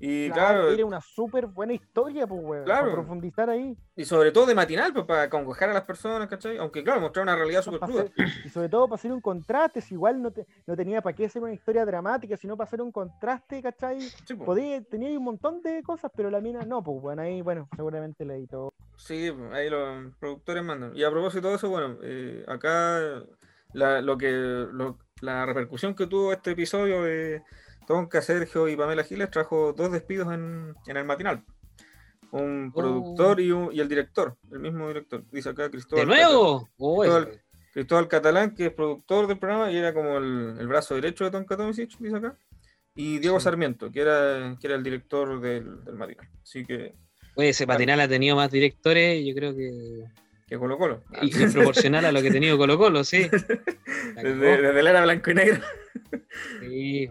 [0.00, 2.64] y claro, Era una súper buena historia, pues, weón.
[2.64, 2.82] Claro.
[2.82, 3.76] Para profundizar ahí.
[3.96, 6.56] Y sobre todo de matinal, pues, para congojar a las personas, ¿cachai?
[6.58, 8.04] Aunque, claro, mostrar una realidad súper cruda.
[8.44, 11.26] Y sobre todo para hacer un contraste, si igual no, te, no tenía para qué
[11.26, 14.00] hacer una historia dramática, sino para hacer un contraste, ¿cachai?
[14.00, 14.46] Sí, pues.
[14.46, 18.24] Podía, tenía un montón de cosas, pero la mina no, pues, bueno, ahí, bueno, seguramente
[18.24, 18.72] le editó.
[18.96, 20.96] Sí, ahí los productores mandan.
[20.96, 23.24] Y a propósito de eso, bueno, eh, acá
[23.72, 24.66] la, lo que,
[25.20, 27.42] la repercusión que tuvo este episodio de
[27.88, 31.42] Tonka, Sergio y Pamela Giles trajo dos despidos en, el matinal.
[32.30, 32.78] Un oh.
[32.78, 35.24] productor y, y, el director, el mismo director.
[35.32, 36.06] Dice acá Cristóbal.
[36.06, 36.68] ¿De nuevo?
[36.76, 37.02] Oh,
[37.72, 41.56] Cristóbal, Catalán, que es productor del programa y era como el, brazo derecho de Tonka
[41.56, 42.36] Tomisic, dice acá.
[42.94, 46.28] Y Diego Sarmiento, que era, que era el director del, matinal.
[46.42, 46.94] Así que.
[47.36, 50.04] Oye, ese matinal ha tenido más directores, yo creo que.
[50.46, 51.04] Que Colo Colo.
[51.22, 53.28] Y proporcional a lo que ha tenido Colo Colo, sí.
[54.14, 55.62] desde, desde la era blanco y negro.
[56.60, 57.10] Sí.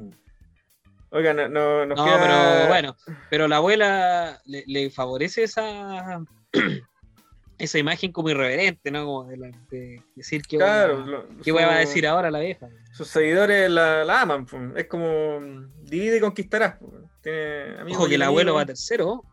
[1.10, 2.96] Oiga, no, no, no pero bueno,
[3.30, 6.22] pero la abuela le, favorece esa
[7.58, 9.06] esa imagen como irreverente, ¿no?
[9.06, 12.68] Como de, decir que claro, ¿qué voy a decir ahora la vieja.
[12.92, 15.40] Sus seguidores la, la aman, es como
[15.84, 16.76] divide y conquistarás.
[16.82, 19.24] Ojo que el abuelo va tercero,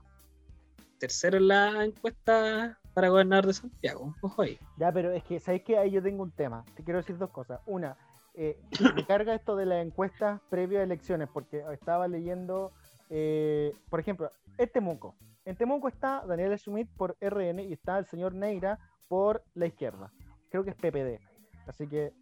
[0.98, 4.14] tercero en la encuesta para gobernador de Santiago.
[4.20, 4.58] Ojo ahí.
[4.78, 5.76] Ya, pero es que, ¿sabes qué?
[5.76, 6.64] Ahí yo tengo un tema.
[6.76, 7.60] Te quiero decir dos cosas.
[7.66, 7.96] Una,
[8.34, 8.58] eh,
[8.94, 12.72] me carga esto de las encuestas previas a elecciones, porque estaba leyendo,
[13.10, 15.14] eh, por ejemplo, en Temuco.
[15.44, 20.10] En Temuco está Daniel Schmidt por RN y está el señor Neira por la izquierda.
[20.50, 21.20] Creo que es PPD.
[21.66, 22.12] Así que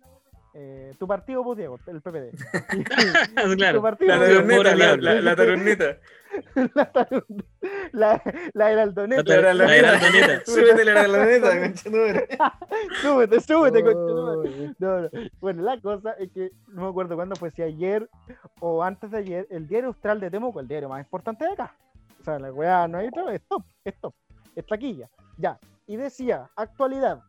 [0.54, 2.36] eh, tu partido, pues, Diego, el PPD.
[3.56, 5.98] claro, tu partido, la taroneta, la, la, la taroneta.
[7.92, 9.22] la, la heraldoneta.
[9.22, 9.34] La
[9.76, 10.44] heraldoneta.
[10.44, 11.74] Súbete la heraldoneta,
[13.00, 14.44] Súbete, súbete, oh,
[14.78, 15.10] no, no.
[15.40, 18.08] Bueno, la cosa es que no me acuerdo cuándo fue, si ayer
[18.60, 21.74] o antes de ayer, el diario Austral de Temuco, el diario más importante de acá.
[22.20, 24.14] O sea, la weá no hay todo, es top, es top,
[24.54, 25.08] es taquilla.
[25.38, 25.58] Ya.
[25.86, 27.20] Y decía, actualidad.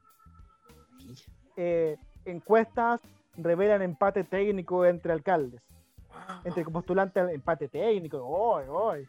[1.55, 3.01] Eh, encuestas
[3.38, 5.62] revelan empate técnico entre alcaldes.
[6.43, 8.23] Entre postulantes al empate técnico.
[8.23, 9.07] Hoy, hoy.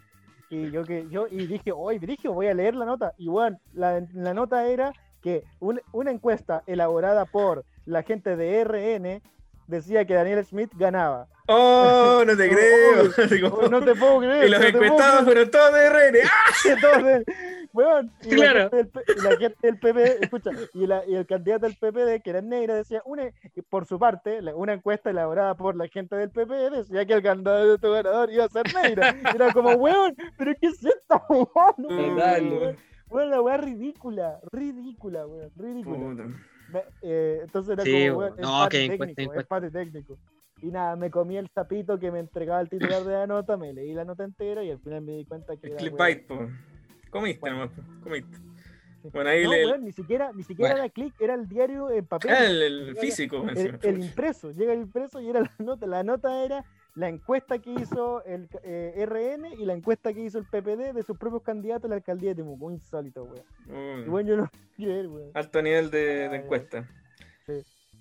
[0.51, 3.15] Y yo que yo y dije, hoy dije, voy a leer la nota.
[3.19, 9.23] Y bueno, la, nota era que una encuesta elaborada por la gente de RN
[9.67, 11.29] decía que Daniel Smith ganaba.
[11.47, 13.05] Oh, no te creo.
[13.71, 14.47] no te puedo creer.
[14.47, 16.19] Y los encuestados fueron todos de RN.
[16.25, 17.21] ¡Ah!
[17.75, 18.71] Bueno, y claro.
[19.25, 23.25] la, gente del, PP, escucha, y, el candidato del PPD, que era negra, decía, una,
[23.69, 27.91] por su parte, una encuesta elaborada por la gente del PP decía que el candidato
[27.91, 29.17] ganador iba a ser negra.
[29.35, 32.79] Era como, weón, pero ¿qué es esto, weón?
[33.09, 36.29] Bueno, la weá ridícula, ridícula, weón, ridícula.
[37.03, 39.05] Eh, entonces era como, weón, no, técnico,
[39.35, 40.17] empate técnico.
[40.63, 43.73] Y nada, me comí el sapito que me entregaba el titular de la nota, me
[43.73, 45.69] leí la nota entera y al final me di cuenta que.
[45.69, 46.49] El era,
[47.11, 47.71] Comiste, nomás,
[48.03, 48.37] comiste.
[49.13, 49.79] Bueno, ahí no, le...
[49.79, 52.31] ni siquiera, ni siquiera era clic, era el diario en papel.
[52.33, 53.45] Ah, el, físico.
[53.83, 55.87] El, impreso, llega el impreso y era la nota.
[55.87, 56.65] La nota era
[56.95, 61.03] la encuesta que hizo el eh, RN y la encuesta que hizo el PPD de
[61.03, 62.65] sus propios candidatos a la alcaldía de Temuco.
[62.65, 64.11] Muy insólito, weón.
[64.11, 65.31] bueno, yo no creer, weón.
[65.35, 66.89] Alto nivel de, de encuesta.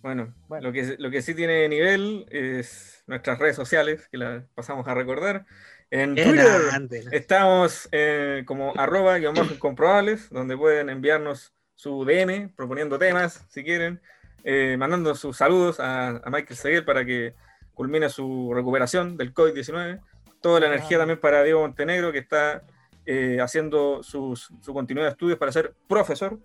[0.03, 0.07] Sí.
[0.09, 4.85] Bueno, Lo, que, lo que sí tiene nivel es nuestras redes sociales, que las pasamos
[4.87, 5.45] a recordar.
[5.91, 13.63] En Twitter estamos eh, como arroba incomprobables, donde pueden enviarnos su DM proponiendo temas, si
[13.63, 14.01] quieren,
[14.43, 17.33] eh, mandando sus saludos a, Michael Seguel para que
[17.73, 20.01] culmine su recuperación del COVID-19.
[20.41, 22.63] Toda la energía también para Diego Montenegro, que está
[23.05, 24.35] eh, haciendo su
[24.65, 26.39] continuidad de estudios para ser profesor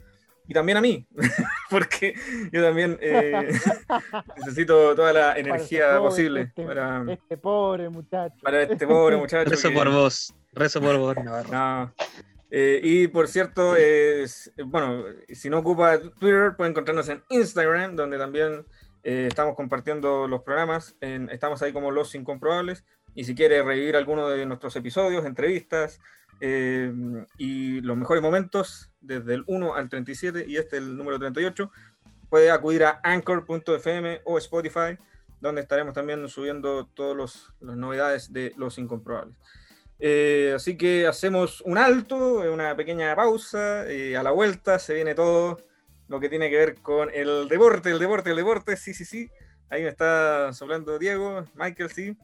[0.48, 1.06] y también a mí,
[1.70, 2.14] porque
[2.50, 3.32] yo también eh,
[4.38, 8.34] necesito toda la energía posible este, para este pobre muchacho.
[8.42, 9.50] Para este pobre muchacho.
[9.50, 11.16] Rezo por vos, rezo por vos,
[11.50, 11.92] No.
[12.50, 18.16] Eh, y por cierto, es, bueno, si no ocupa Twitter, puede encontrarnos en Instagram, donde
[18.16, 18.64] también
[19.02, 20.96] eh, estamos compartiendo los programas.
[21.00, 22.87] estamos ahí como Los Incomprobables.
[23.14, 26.01] Y si quiere revivir alguno de nuestros episodios, entrevistas,
[26.40, 26.92] eh,
[27.37, 31.71] y los mejores momentos desde el 1 al 37 y este el número 38,
[32.29, 34.99] puede acudir a anchor.fm o Spotify,
[35.40, 39.37] donde estaremos también subiendo todas las novedades de los incomprobables.
[40.01, 45.14] Eh, así que hacemos un alto, una pequeña pausa, y a la vuelta se viene
[45.14, 45.59] todo
[46.07, 49.31] lo que tiene que ver con el deporte, el deporte, el deporte, sí, sí, sí.
[49.71, 52.16] Ahí me está soplando Diego, Michael, sí.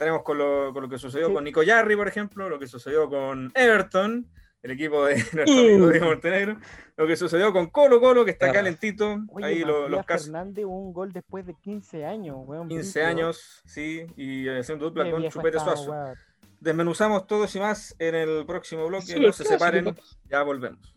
[0.00, 3.06] Estaremos con lo, con lo que sucedió con Nico Yarri, por ejemplo, lo que sucedió
[3.10, 4.26] con Everton,
[4.62, 6.56] el equipo de nuestro amigo Diego Montenegro,
[6.96, 9.18] lo que sucedió con Colo Colo, que está calentito.
[9.28, 10.28] Oye, ahí lo- los casos.
[10.28, 12.66] Fernández un gol después de 15 años, weón.
[12.68, 13.06] 15 brígido.
[13.06, 15.90] años, sí, y haciendo dupla Qué con Chupete estamos, Suazo.
[16.04, 16.14] weón.
[16.60, 19.04] Desmenuzamos todos y más en el próximo bloque.
[19.04, 19.94] Solo No se separen,
[20.30, 20.96] ya volvemos.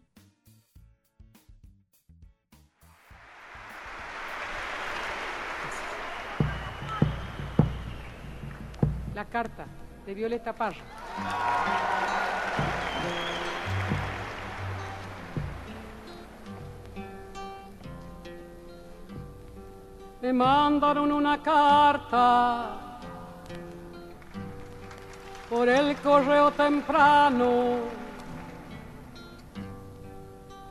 [9.15, 9.67] La carta
[10.08, 10.82] de Violeta Parra.
[20.19, 22.99] Me mandaron una carta
[25.47, 27.76] por el correo temprano.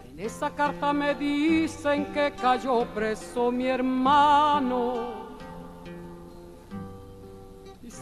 [0.04, 5.21] En esa carta me dicen que cayó preso mi hermano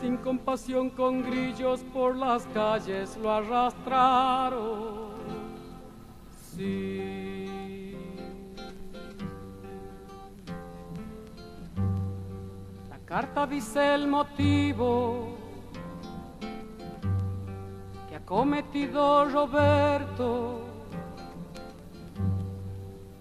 [0.00, 5.10] sin compasión con grillos por las calles lo arrastraron.
[6.54, 7.94] Sí.
[12.88, 15.36] La carta dice el motivo
[18.08, 20.62] que ha cometido Roberto.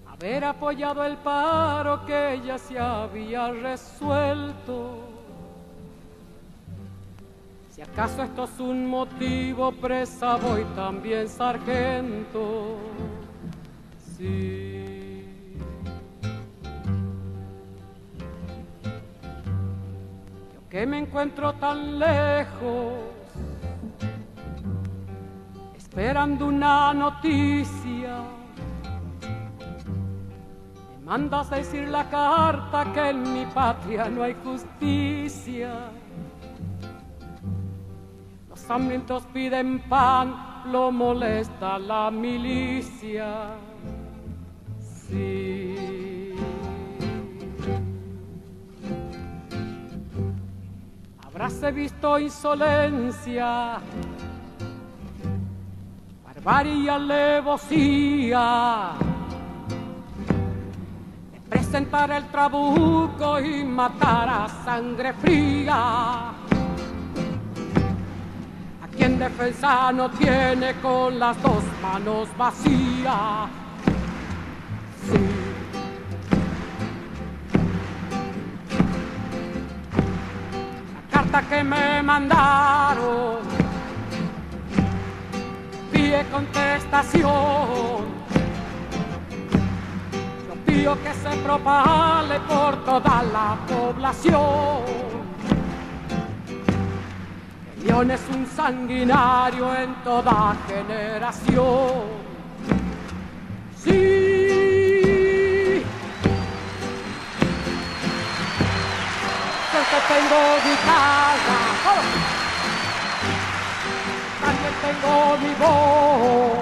[0.07, 5.18] Haber apoyado el paro que ella se había resuelto.
[7.79, 12.75] Si acaso esto es un motivo, presa voy también sargento.
[14.17, 15.23] Sí.
[20.53, 22.95] Yo que me encuentro tan lejos,
[25.77, 28.23] esperando una noticia.
[30.97, 35.91] Me mandas decir la carta que en mi patria no hay justicia.
[38.69, 43.55] Los hambrientos piden pan, lo molesta la milicia.
[45.07, 46.35] Sí.
[51.25, 53.79] Habráse visto insolencia,
[56.23, 58.91] barbarie y alevosía.
[61.49, 66.35] Presentar el trabuco y matar a sangre fría
[68.99, 73.49] quien defensa no tiene con las dos manos vacías.
[75.05, 75.19] Sí.
[81.11, 83.39] La carta que me mandaron
[85.93, 88.19] pide contestación.
[90.47, 95.28] Yo pido que se propale por toda la población.
[97.83, 102.03] León es un sanguinario en toda generación.
[103.81, 103.91] Sí.
[109.71, 112.03] Yo que tengo guitarra, ¡oh!
[114.43, 116.59] también tengo mi voz.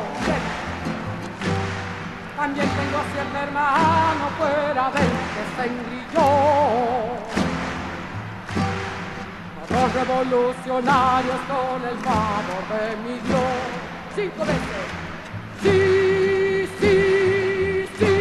[2.37, 7.46] También tengo siete hermanos fuera del que se engrilló
[9.93, 13.41] revolucionarios con el favor de mi Dios.
[14.15, 14.85] Cinco veces.
[15.61, 18.15] Sí, sí, sí,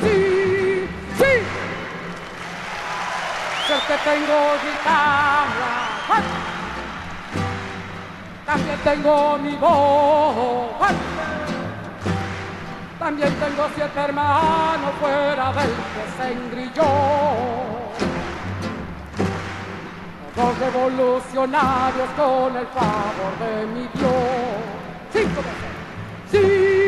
[0.00, 1.32] sí, sí.
[3.68, 5.74] Yo que tengo guitarra.
[6.10, 6.22] ¡ay!
[8.46, 10.92] También tengo mi voz.
[12.98, 17.61] También tengo siete hermanos fuera del que se engrilló
[20.36, 24.12] los revolucionarios con el favor de mi Dios.
[25.12, 25.42] Cinco.
[26.30, 26.81] Sí,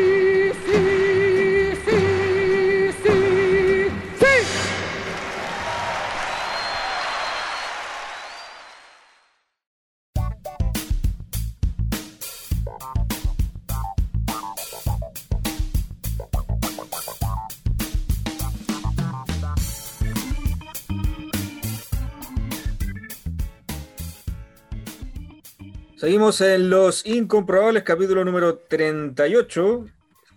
[26.05, 29.87] Seguimos en Los Incomprobables, capítulo número 38.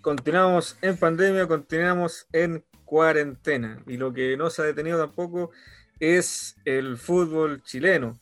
[0.01, 3.79] Continuamos en pandemia, continuamos en cuarentena.
[3.87, 5.51] Y lo que no se ha detenido tampoco
[6.01, 8.19] es el fútbol chileno.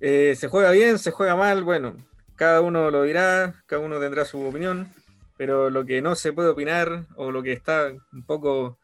[0.00, 1.96] Eh, se juega bien, se juega mal, bueno,
[2.36, 4.94] cada uno lo dirá, cada uno tendrá su opinión,
[5.36, 8.78] pero lo que no se puede opinar o lo que está un poco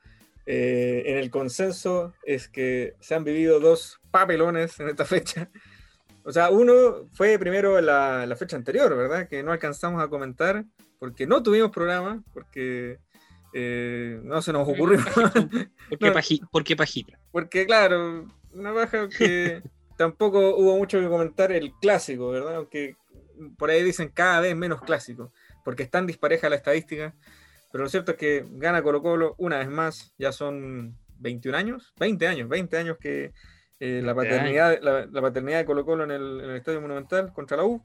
[0.45, 5.49] eh, en el consenso es que se han vivido dos papelones en esta fecha.
[6.29, 9.29] O sea, uno fue primero la, la fecha anterior, ¿verdad?
[9.29, 10.65] Que no alcanzamos a comentar
[10.99, 12.99] porque no tuvimos programa, porque
[13.55, 14.99] eh, no se nos ocurrió.
[15.15, 16.13] ¿Por qué, No.
[16.13, 17.19] paji- por qué pajita?
[17.31, 19.63] Porque, claro, una baja que
[19.97, 22.57] tampoco hubo mucho que comentar el clásico, ¿verdad?
[22.57, 22.97] Aunque
[23.57, 25.33] por ahí dicen cada vez menos clásico,
[25.65, 27.15] porque es tan dispareja la estadística.
[27.71, 31.95] Pero lo cierto es que gana Colo Colo una vez más, ya son 21 años,
[32.01, 33.33] 20 años, 20 años que
[33.81, 36.81] eh, la, 20 paternidad, la, la paternidad de Colo Colo en el, en el Estadio
[36.81, 37.83] Monumental contra la U.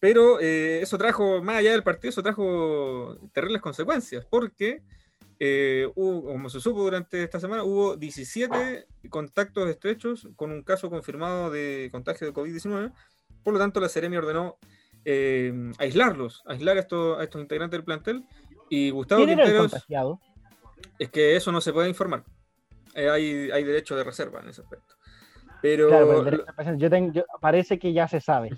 [0.00, 4.82] Pero eh, eso trajo, más allá del partido, eso trajo terribles consecuencias, porque
[5.40, 10.90] eh, hubo, como se supo durante esta semana, hubo 17 contactos estrechos con un caso
[10.90, 12.92] confirmado de contagio de COVID-19.
[13.42, 14.58] Por lo tanto, la Seremi ordenó
[15.04, 18.24] eh, aislarlos, aislar a estos, a estos integrantes del plantel.
[18.70, 20.20] Y Gustavo ¿Quién era el Quinteros, contagiado?
[20.98, 22.24] es que eso no se puede informar.
[22.94, 24.94] Eh, hay, hay derecho de reserva en ese aspecto.
[25.64, 28.50] Pero, Claro, pero el derecho de presencia, yo tengo, yo- parece que ya se sabe.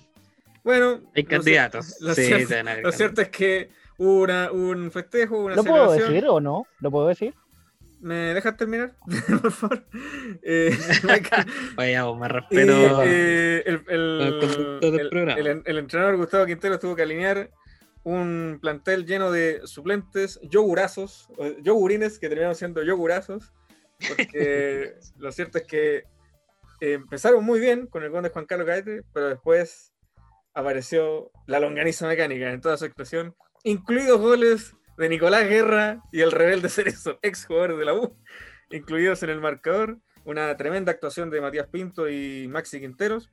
[0.64, 1.96] bueno, Hay lo candidatos.
[2.00, 6.24] Lo, Sí, cierto, lo cierto es que hubo una- un festejo, una ¿Lo puedo decir
[6.26, 6.66] o no?
[6.80, 7.32] ¿Lo puedo decir?
[8.00, 8.94] ¿Me dejas terminar?
[9.40, 9.84] Por favor.
[10.42, 10.76] Eh,
[12.16, 13.02] más y, respeto.
[13.04, 17.50] eh, el, el- entrenador Gustavo Quintero tuvo que alinear
[18.02, 23.52] un plantel lleno de suplentes, yogurazos, o yogurines que terminaron siendo yogurazos,
[24.08, 26.04] porque lo cierto es que
[26.80, 29.92] empezaron muy bien con el gol de Juan Carlos Gaete, pero después
[30.54, 36.32] apareció la longaniza mecánica en toda su expresión, incluidos goles de Nicolás Guerra y el
[36.32, 38.16] rebelde Cerezo, ex jugador de la U,
[38.70, 39.98] incluidos en el marcador.
[40.24, 43.30] Una tremenda actuación de Matías Pinto y Maxi Quinteros.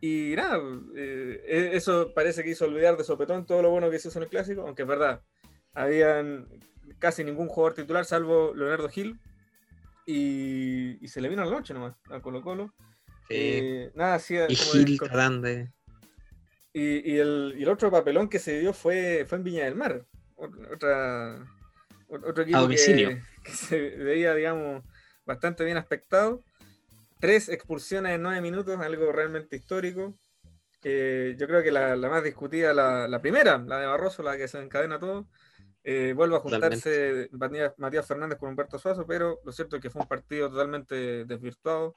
[0.00, 0.58] Y nada,
[0.96, 4.24] eh, eh, eso parece que hizo olvidar de sopetón todo lo bueno que hizo en
[4.24, 5.22] el clásico, aunque es verdad,
[5.72, 6.48] habían
[6.98, 9.18] casi ningún jugador titular salvo Leonardo Gil.
[10.06, 12.74] Y, y se le vino la noche nomás a Colo Colo.
[13.28, 13.34] Sí.
[13.36, 15.72] Eh, nada, hacía y como de- Gil tratando de-
[16.74, 19.74] y, y el, y el otro papelón que se dio fue, fue en Viña del
[19.74, 20.04] Mar.
[20.36, 21.36] Ot- Otra,
[22.08, 22.58] ot- otro equipo
[23.44, 24.82] que se veía, digamos,
[25.24, 26.42] bastante bien aspectado.
[27.20, 30.18] Tres expulsiones en nueve minutos, algo realmente histórico.
[30.82, 34.36] Eh, yo creo que la, la más discutida, la, la primera, la de Barroso, la
[34.36, 35.28] que se encadena todo.
[35.84, 37.28] Eh, vuelve a juntarse
[37.76, 41.96] Matías, Fernández con Humberto Suazo, pero lo cierto es que fue un partido totalmente desvirtuado.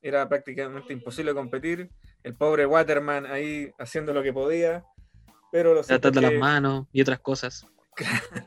[0.00, 1.90] Era prácticamente imposible competir.
[2.22, 4.84] El pobre Waterman ahí haciendo lo que podía.
[5.52, 7.66] Pero lo cierto, es tratando las que, manos y otras cosas.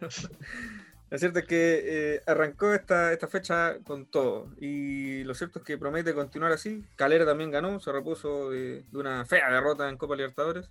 [1.09, 1.81] lo cierto es que
[2.15, 4.47] eh, arrancó esta, esta fecha con todo.
[4.59, 6.83] Y lo cierto es que promete continuar así.
[6.95, 10.69] Calera también ganó, se repuso de, de una fea derrota en Copa Libertadores.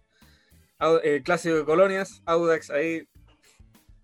[0.78, 3.06] Au- El clásico de colonias, Audax ahí,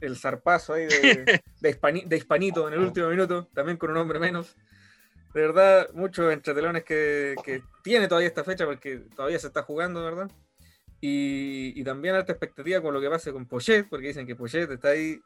[0.01, 3.97] el zarpazo ahí de, de, Hispani- de Hispanito en el último minuto, también con un
[3.97, 4.57] hombre menos.
[5.35, 10.03] De verdad, muchos entretelones que, que tiene todavía esta fecha porque todavía se está jugando,
[10.05, 10.31] ¿verdad?
[11.01, 14.71] Y, y también alta expectativa con lo que pase con Pochet, porque dicen que Pochet
[14.71, 15.21] está ahí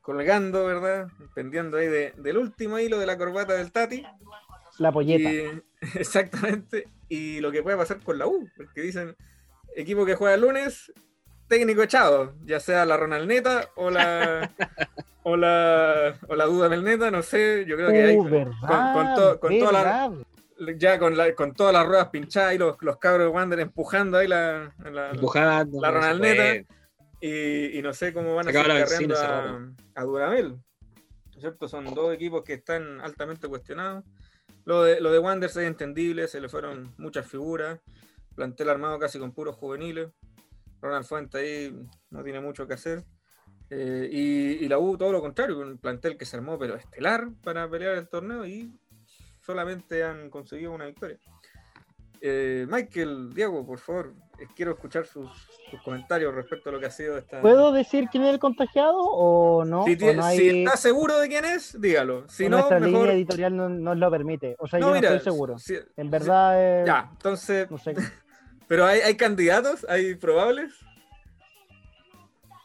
[0.00, 1.08] colgando, ¿verdad?
[1.34, 4.04] Pendiendo ahí de- del último hilo de la corbata del Tati.
[4.78, 5.30] La polleta.
[5.32, 5.62] Y-
[5.98, 6.86] exactamente.
[7.08, 9.16] Y lo que puede pasar con la U, porque dicen,
[9.74, 10.92] equipo que juega el lunes,
[11.48, 14.50] técnico echado, ya sea la Ronaldneta o la
[15.22, 18.92] o la o la Duda Melneta, no sé, yo creo que hay Uh, con, verdad,
[18.94, 20.76] con to- con toda la, verdad.
[20.78, 24.18] ya con, la- con todas las ruedas pinchadas y los, los cabros de Wander empujando
[24.18, 25.80] ahí la, la, Empujando.
[25.80, 26.64] la Ronaldneta.
[27.20, 29.58] y, y no sé cómo van a carreando a,
[29.94, 30.50] a Dudamel.
[30.52, 31.68] ¿No es ¿Cierto?
[31.68, 34.04] Son dos equipos que están altamente cuestionados.
[34.64, 37.78] Lo de, lo de Wanderers es entendible, se le fueron muchas figuras.
[38.34, 40.08] Plantel armado casi con puros juveniles.
[40.80, 41.76] Ronald Fuente ahí
[42.10, 43.04] no tiene mucho que hacer.
[43.70, 47.28] Eh, y, y la U, todo lo contrario, un plantel que se armó, pero estelar
[47.42, 48.72] para pelear el torneo y
[49.42, 51.18] solamente han conseguido una victoria.
[52.20, 54.12] Eh, Michael, Diego, por favor,
[54.56, 55.30] quiero escuchar sus,
[55.70, 57.40] sus comentarios respecto a lo que ha sido esta.
[57.40, 59.84] ¿Puedo decir quién es el contagiado o no?
[59.84, 62.28] Si, ¿O tie- no si hay- está seguro de quién es, dígalo.
[62.28, 63.00] Si o no, nuestra mejor.
[63.02, 64.56] línea editorial no nos lo permite.
[64.58, 65.58] O sea, No, yo mira, no estoy seguro.
[65.58, 67.70] si- En si- verdad, eh, Ya, entonces.
[67.70, 67.94] no sé.
[68.68, 70.72] Pero hay, hay candidatos, hay probables.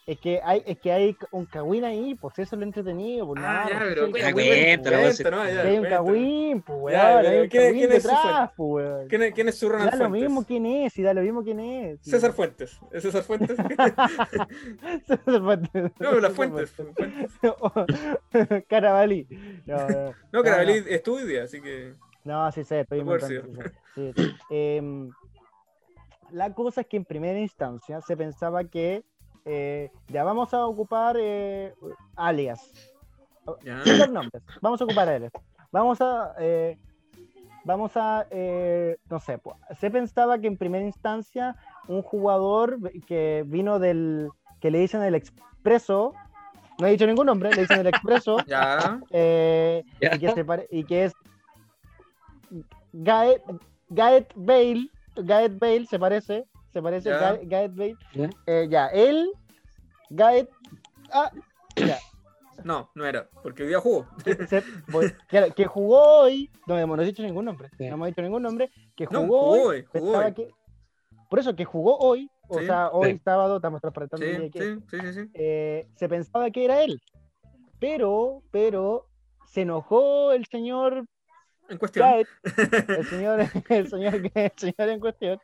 [0.05, 3.25] Es que hay, es que hay un cagüín ahí, pues eso es lo entretenido.
[3.25, 5.77] Pues, Ah, no, ya, pues, pero sí, cuenta, hay cuenta, cagüín, cuenta, no, ya, hay
[5.77, 9.07] un cagüín, pues, Ya, weón, pero hay un ¿quién- quién es su detrás, pues, weón.
[9.07, 10.21] ¿Quién es, quién es su Ronald Da lo Fuentes?
[10.29, 11.99] mismo quién es, y da lo mismo quién es.
[12.01, 12.11] sí.
[12.11, 12.77] César Fuentes.
[12.91, 13.55] ¿Es César Fuentes?
[15.07, 15.91] César Fuentes.
[15.99, 16.71] no, las Fuentes.
[16.71, 17.31] Fuentes.
[18.67, 19.25] Carabalí.
[19.65, 20.13] No, no.
[20.33, 21.93] No, Carabalí estudia, así que.
[22.25, 23.61] No, sí sé, estoy inventando.
[23.95, 24.35] sí sí.
[24.49, 25.09] Em,
[26.33, 29.03] la cosa es que en primera instancia se pensaba que
[29.45, 31.73] eh, ya vamos a ocupar eh,
[32.15, 32.71] alias.
[33.63, 33.81] Ya.
[33.83, 35.31] Sin los nombres, vamos a ocupar alias.
[35.71, 36.33] Vamos a.
[36.39, 36.77] eh,
[37.65, 38.25] vamos a.
[38.31, 41.55] eh, no sé, pues, se pensaba que en primera instancia
[41.87, 44.29] un jugador que vino del.
[44.61, 46.13] que le dicen el expreso.
[46.79, 48.37] No he dicho ningún nombre, le dicen el expreso.
[48.47, 48.99] Ya.
[49.11, 50.15] eh, Ya.
[50.15, 51.13] y, que se pare- y que es
[52.93, 53.41] Gaet,
[53.89, 57.19] Gaet Bale, Gaet Bale se parece, se parece Ya.
[57.19, 58.29] Gaet, Gaet Bale, Ya.
[58.47, 59.29] Eh, ya, él,
[60.09, 60.49] Gaet,
[61.11, 61.31] ah,
[61.75, 61.97] ya,
[62.63, 64.07] No, no era, porque hoy día jugó.
[64.23, 67.87] que, se- voy- que- que jugó hoy, no hemos dicho ningún nombre, Sí.
[67.87, 70.33] no hemos dicho ningún nombre, que No, jugó, hoy, jugó hoy.
[70.33, 70.49] que-
[71.29, 72.65] por eso que jugó hoy, o Sí.
[72.67, 73.21] sea, hoy Sí.
[73.25, 75.31] sábado, estamos transparentando el Sí, día que- sí, sí, sí, sí.
[75.33, 77.01] eh, se pensaba que era él,
[77.79, 79.07] pero, pero
[79.47, 81.05] se enojó el señor
[81.69, 82.25] En cuestión.
[82.43, 83.39] El señor,
[83.69, 85.39] el señor, el señor en cuestión,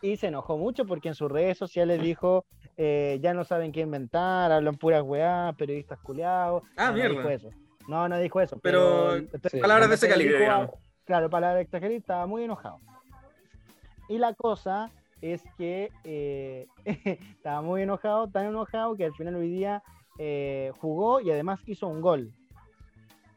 [0.00, 2.44] y se enojó mucho porque en sus redes sociales dijo,
[2.76, 6.62] eh, ya no saben qué inventar, hablan puras weá, periodistas culiados.
[6.76, 7.14] Ah, no, mierda.
[7.14, 7.50] No dijo eso.
[7.88, 8.58] No, no dijo eso.
[8.62, 10.48] Pero, Pero, entonces, palabras de ese calibre.
[11.04, 12.78] Claro, palabras de extranjero, estaba muy enojado.
[14.08, 14.90] Y la cosa
[15.20, 16.66] es que eh,
[17.36, 19.82] estaba muy enojado, tan enojado que al final hoy día
[20.18, 22.32] eh, jugó y además hizo un gol.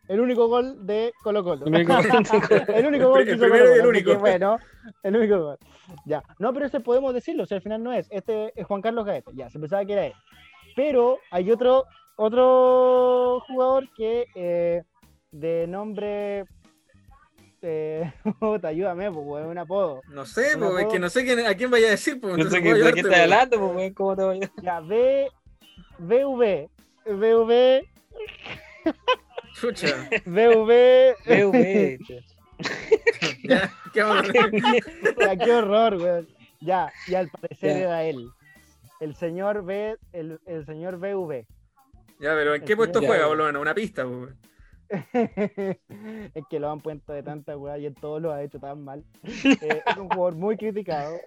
[0.07, 1.65] El único gol de Colo Colo.
[1.65, 4.11] El único gol de el único gol El hizo primero y Colo-Colo, el único.
[4.11, 4.57] que bueno,
[5.03, 5.57] el único gol.
[6.05, 6.23] Ya.
[6.39, 8.07] No, pero ese podemos decirlo, o sea, al final no es.
[8.11, 9.31] Este es Juan Carlos Gaeta.
[9.33, 10.13] Ya, se pensaba que era él.
[10.75, 11.85] Pero hay otro,
[12.17, 14.83] otro jugador que eh,
[15.31, 16.45] de nombre.
[17.61, 20.01] Eh, puta, ayúdame, pues, es un apodo.
[20.09, 22.21] No sé, po, es que no sé quién, a quién vaya a decir.
[22.21, 23.23] po, No sé qué, ayudarte, estás po.
[23.23, 25.27] hablando, pues, ¿cómo te voy a Ya, B,
[25.97, 26.69] BV,
[27.07, 27.87] BV,
[29.59, 30.09] Chucha.
[30.25, 31.15] BV.
[31.25, 31.97] VV,
[33.43, 34.33] Ya, ¿qué hacer?
[35.19, 36.27] Ya, qué horror, weón.
[36.61, 37.77] Ya, y al parecer Ya.
[37.79, 38.29] era él.
[38.99, 41.45] El señor B, el, el señor BV.
[42.19, 43.61] Ya, pero ¿en qué puesto juega, menos?
[43.61, 44.27] Una pista, po.
[45.13, 48.83] es que lo han puesto de tanta weá y en todos lo ha hecho tan
[48.83, 49.03] mal.
[49.23, 51.17] Eh, es un jugador muy criticado.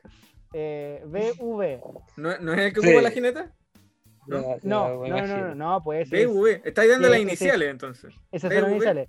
[0.55, 1.81] Eh, BV.
[2.17, 2.87] ¿No, ¿No es el que Sí.
[2.89, 3.53] ocupa la jineta?
[4.29, 6.61] No, no, no, no, no, pues es, BV.
[6.65, 8.15] Estáis dando Sí, las ese- iniciales, entonces.
[8.33, 9.09] esas son las iniciales.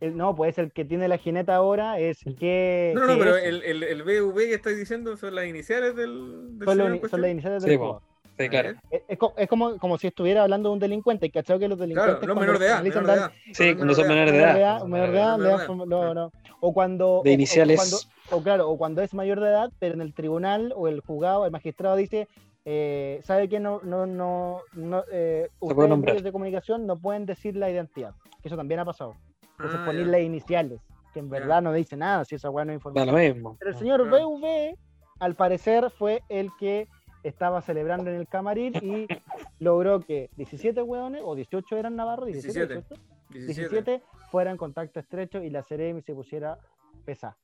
[0.00, 2.92] El- no, pues el que tiene la jineta ahora es el que.
[2.94, 6.58] No, no, que pero el, el, el BV que estáis diciendo son las iniciales del,
[6.58, 7.84] del son, las son iniciales Sí, del po.
[7.84, 8.02] jugador.
[8.38, 8.70] Sí, claro.
[8.90, 11.58] Es, es co- es como, como si estuviera hablando de un delincuente, ¿cachai?
[11.58, 12.16] Que los delincuentes.
[12.16, 12.74] Claro, no cuando menor de edad.
[12.74, 13.54] realizan Menor de dan- edad.
[13.54, 14.84] Sí, cuando son menores de menor de edad.
[14.84, 15.38] menor de edad,
[15.86, 16.32] no, no.
[16.60, 17.22] O cuando.
[17.24, 17.76] De o- o iniciales.
[17.78, 17.96] cuando-
[18.38, 21.46] O, claro, o cuando es mayor de edad, pero en el tribunal o el juzgado,
[21.46, 22.28] el magistrado dice.
[22.68, 27.56] Eh, ¿Sabe que no, no, no, no eh, ustedes medios de comunicación no pueden decir
[27.56, 28.12] la identidad?
[28.42, 29.14] Que eso también ha pasado.
[29.52, 30.10] Entonces Ah, poner ya.
[30.12, 30.80] las iniciales,
[31.14, 33.06] que en verdad no dice nada, si esa weá no información.
[33.14, 33.56] lo mismo.
[33.60, 34.30] Pero el señor Claro.
[34.30, 34.76] BV,
[35.20, 36.88] al parecer, fue el que
[37.22, 39.06] estaba celebrando en el camarín y
[39.60, 42.96] logró que 17 hueones, o 18 eran Navarro, 17, 17.
[42.98, 43.74] 18, 17.
[43.92, 44.02] 17
[44.32, 46.58] fueran en contacto estrecho y la Ceremi se pusiera
[47.04, 47.36] pesa.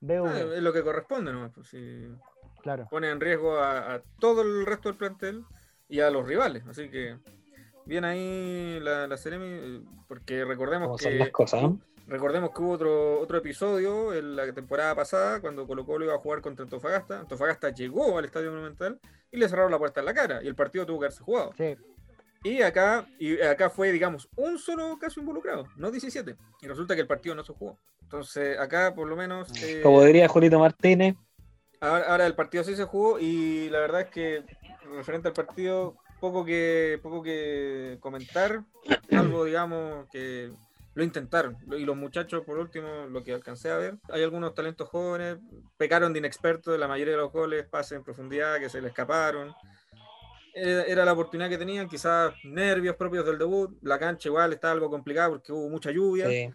[0.00, 1.50] BV, Ah, es lo que corresponde, ¿no?
[1.52, 2.08] Pues si
[2.62, 2.86] claro.
[2.90, 5.44] pone en riesgo a, a todo el resto del plantel
[5.88, 6.64] y a los rivales.
[6.66, 7.18] Así que
[7.84, 11.62] bien ahí la, la Ceremi, eh, porque recordemos ¿Cómo que son las cosas?
[11.62, 11.80] ¿no?
[12.06, 16.18] recordemos que hubo otro, otro episodio en la temporada pasada cuando Colo Colo iba a
[16.18, 17.20] jugar contra Antofagasta.
[17.20, 18.98] Antofagasta llegó al Estadio Monumental
[19.30, 21.52] y le cerraron la puerta en la cara y el partido tuvo que haberse jugado.
[21.56, 21.76] Sí,
[22.44, 26.36] Y acá, y acá fue, digamos, un solo caso involucrado, no 17.
[26.60, 27.78] Y resulta que el partido no se jugó.
[28.02, 29.48] Entonces, acá por lo menos.
[29.62, 31.14] eh, Como diría Julito Martínez,
[31.82, 34.44] ahora, ahora el partido sí se jugó y la verdad es que,
[34.94, 38.62] referente al partido, poco que, poco que comentar,
[39.10, 40.50] algo, digamos, que
[40.94, 41.56] lo intentaron.
[41.76, 45.38] Y los muchachos, por último, lo que alcancé a ver, hay algunos talentos jóvenes,
[45.76, 49.52] pecaron de inexpertos, la mayoría de los goles, pases en profundidad, que se le escaparon.
[50.54, 53.76] Era, la oportunidad que tenían, quizás nervios propios del debut.
[53.82, 56.28] La cancha igual está algo complicada porque hubo mucha lluvia.
[56.28, 56.50] sí.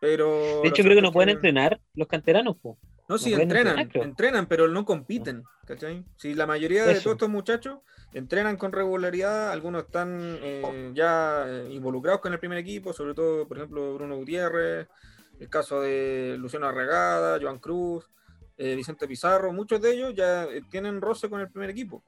[0.00, 2.76] Pero de hecho creo que no pueden entrenar los canteranos, po.
[3.08, 5.44] No, sí, entrenan, entrenan, pero no compiten.
[5.66, 6.04] ¿cachai?
[6.16, 7.02] Si la mayoría de Eso.
[7.02, 7.78] todos estos muchachos
[8.12, 13.46] entrenan con regularidad, algunos están eh, ya eh, involucrados con el primer equipo, sobre todo,
[13.46, 14.88] por ejemplo, Bruno Gutiérrez,
[15.40, 18.08] el caso de Luciano Arregada, Joan Cruz,
[18.56, 22.04] eh, Vicente Pizarro, muchos de ellos ya eh, tienen roce con el primer equipo.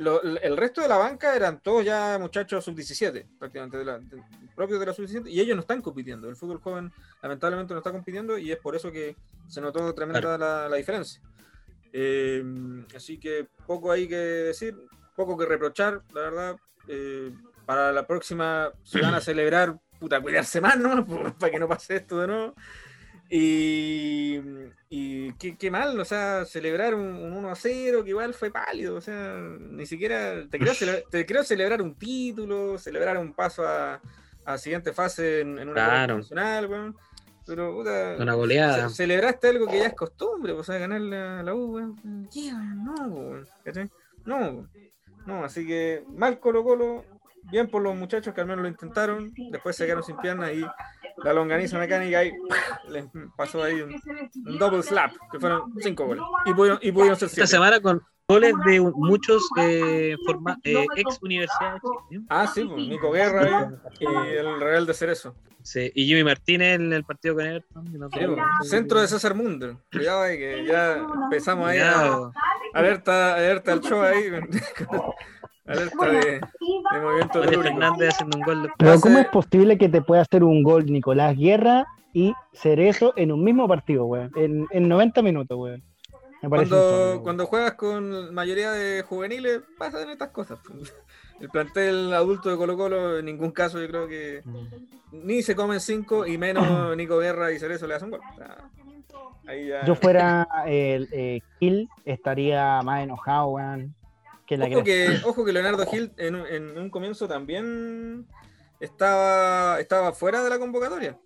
[0.00, 4.22] Lo- el resto de la banca eran todos ya muchachos sub-17, prácticamente, de la- de-
[4.56, 6.28] propios de la sub-17, y ellos no están compitiendo.
[6.28, 6.90] El fútbol joven
[7.22, 9.14] lamentablemente no está compitiendo y es por eso que
[9.46, 11.20] se notó tremenda la, la diferencia.
[11.92, 12.42] Eh,
[12.96, 14.74] así que poco hay que decir,
[15.16, 16.56] poco que reprochar, la verdad.
[16.88, 17.32] Eh,
[17.66, 21.06] para la próxima, si van a celebrar, puta, cuidarse más, ¿no?
[21.38, 22.54] Para que no pase esto de nuevo.
[23.32, 24.40] Y,
[24.88, 28.50] y qué, qué mal, o sea, celebrar un, un 1 a 0, que igual fue
[28.50, 30.46] pálido, o sea, ni siquiera.
[30.50, 30.72] Te creo,
[31.10, 34.00] te creo celebrar un título, celebrar un paso a,
[34.44, 36.68] a siguiente fase en, en una Claro.
[36.68, 36.96] weón.
[37.46, 38.88] Pero, puta, Una goleada.
[38.88, 42.28] ce- celebraste algo que ya es costumbre, o sea, ganarle a la U, weón.
[42.32, 42.84] ¿Qué, weón?
[42.84, 43.48] No, weón.
[44.24, 44.68] No,
[45.26, 47.04] no, así que mal Colo Colo,
[47.50, 50.64] bien por los muchachos que al menos lo intentaron, después se quedaron sin piernas y
[51.24, 52.32] la longaniza mecánica ahí
[52.88, 53.06] les
[53.36, 53.94] pasó ahí un,
[54.46, 56.22] un double slap, que fueron cinco goles.
[56.46, 61.18] Y pudieron, y pudieron ser Esta semana con goles de muchos eh, forma- eh, ex
[61.22, 61.82] universidades.
[62.28, 65.34] Ah, sí, pues, Nico Guerra y el Real de Cerezo.
[65.62, 67.84] Sí, y Jimmy Martínez en el partido con Everton.
[67.98, 69.76] no Sí, pues, centro de César Munder.
[69.92, 72.30] Cuidado ahí que ya empezamos ahí a,
[72.72, 74.30] alerta, alerta al show ahí.
[75.70, 77.42] alerta de, de movimiento.
[77.62, 78.62] Fernández haciendo un gol.
[78.64, 83.12] de- Pero ¿cómo es posible que te pueda hacer un gol Nicolás Guerra y Cerezo
[83.16, 84.30] en un mismo partido, weón?
[84.36, 85.82] En, en 90 minutos, weón.
[86.48, 90.58] Cuando, cuando juegas con mayoría de juveniles, pasan estas cosas.
[91.40, 94.42] El plantel adulto de Colo Colo, en ningún caso, yo creo que
[95.12, 96.64] ni se comen cinco y menos
[96.96, 98.20] Nico Guerra y Cerezo le hacen gol.
[98.32, 98.58] O sea,
[99.46, 99.84] ahí ya.
[99.86, 103.94] Yo fuera el eh, Gil, estaría más enojado, weón.
[104.50, 108.26] Que la Ojo que, ojo que Leonardo Gil en, un- en un comienzo también
[108.80, 111.16] estaba, estaba fuera de la convocatoria.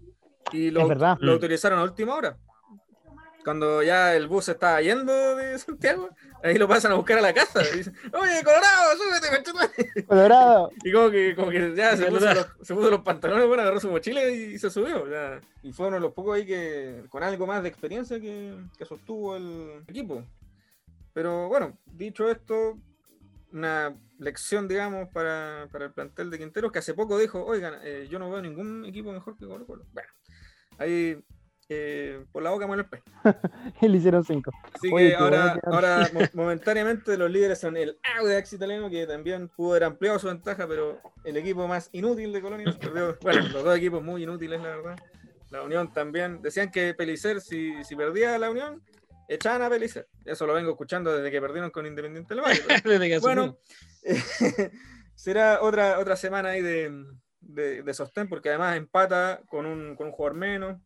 [0.53, 1.29] Y lo, lo Mm.
[1.31, 2.37] autorizaron a última hora.
[3.43, 6.11] Cuando ya el bus estaba yendo de Santiago,
[6.43, 7.63] ahí lo pasan a buscar a la casa.
[7.73, 10.07] Y dicen, Oye, Colorado, súbete, conchetumare".
[10.07, 10.71] Colorado.
[10.85, 13.81] Y como que, como que ya se puso, los, se puso los pantalones, bueno, agarró
[13.81, 15.11] su mochila y se subió.
[15.11, 15.41] ya.
[15.63, 18.85] Y fue uno de los pocos ahí que, con algo más de experiencia que, que
[18.85, 20.23] sostuvo el equipo.
[21.15, 22.77] Pero bueno, dicho esto,
[23.55, 28.07] una lección, digamos, para, para el plantel de Quinteros, que hace poco dijo, oigan, eh,
[28.11, 29.87] yo no veo ningún equipo mejor que Colo Colo.
[29.93, 30.09] Bueno,
[30.79, 31.25] ahí
[31.69, 33.03] eh, por la boca muere el pez.
[33.81, 34.51] Le hicieron cinco.
[34.73, 39.49] Así Oye, que ahora, ahora mo- momentáneamente los líderes son el Audax italiano, que también
[39.49, 43.17] pudo haber ampliado su ventaja, pero el equipo más inútil de Colonia perdió.
[43.23, 44.97] Bueno, los dos equipos muy inútiles, la verdad.
[45.51, 46.43] La Unión también.
[46.43, 48.83] Decían que Pelicer, si, si perdía la Unión,
[49.29, 50.09] echaban a Pelicer.
[50.25, 52.61] Eso lo vengo escuchando desde que perdieron con Independiente del Valle.
[52.85, 53.59] Desde que bueno,
[55.15, 57.05] será otra, otra semana ahí de,
[57.41, 60.81] de, de sostén, porque además empata con un, con un jugador menos.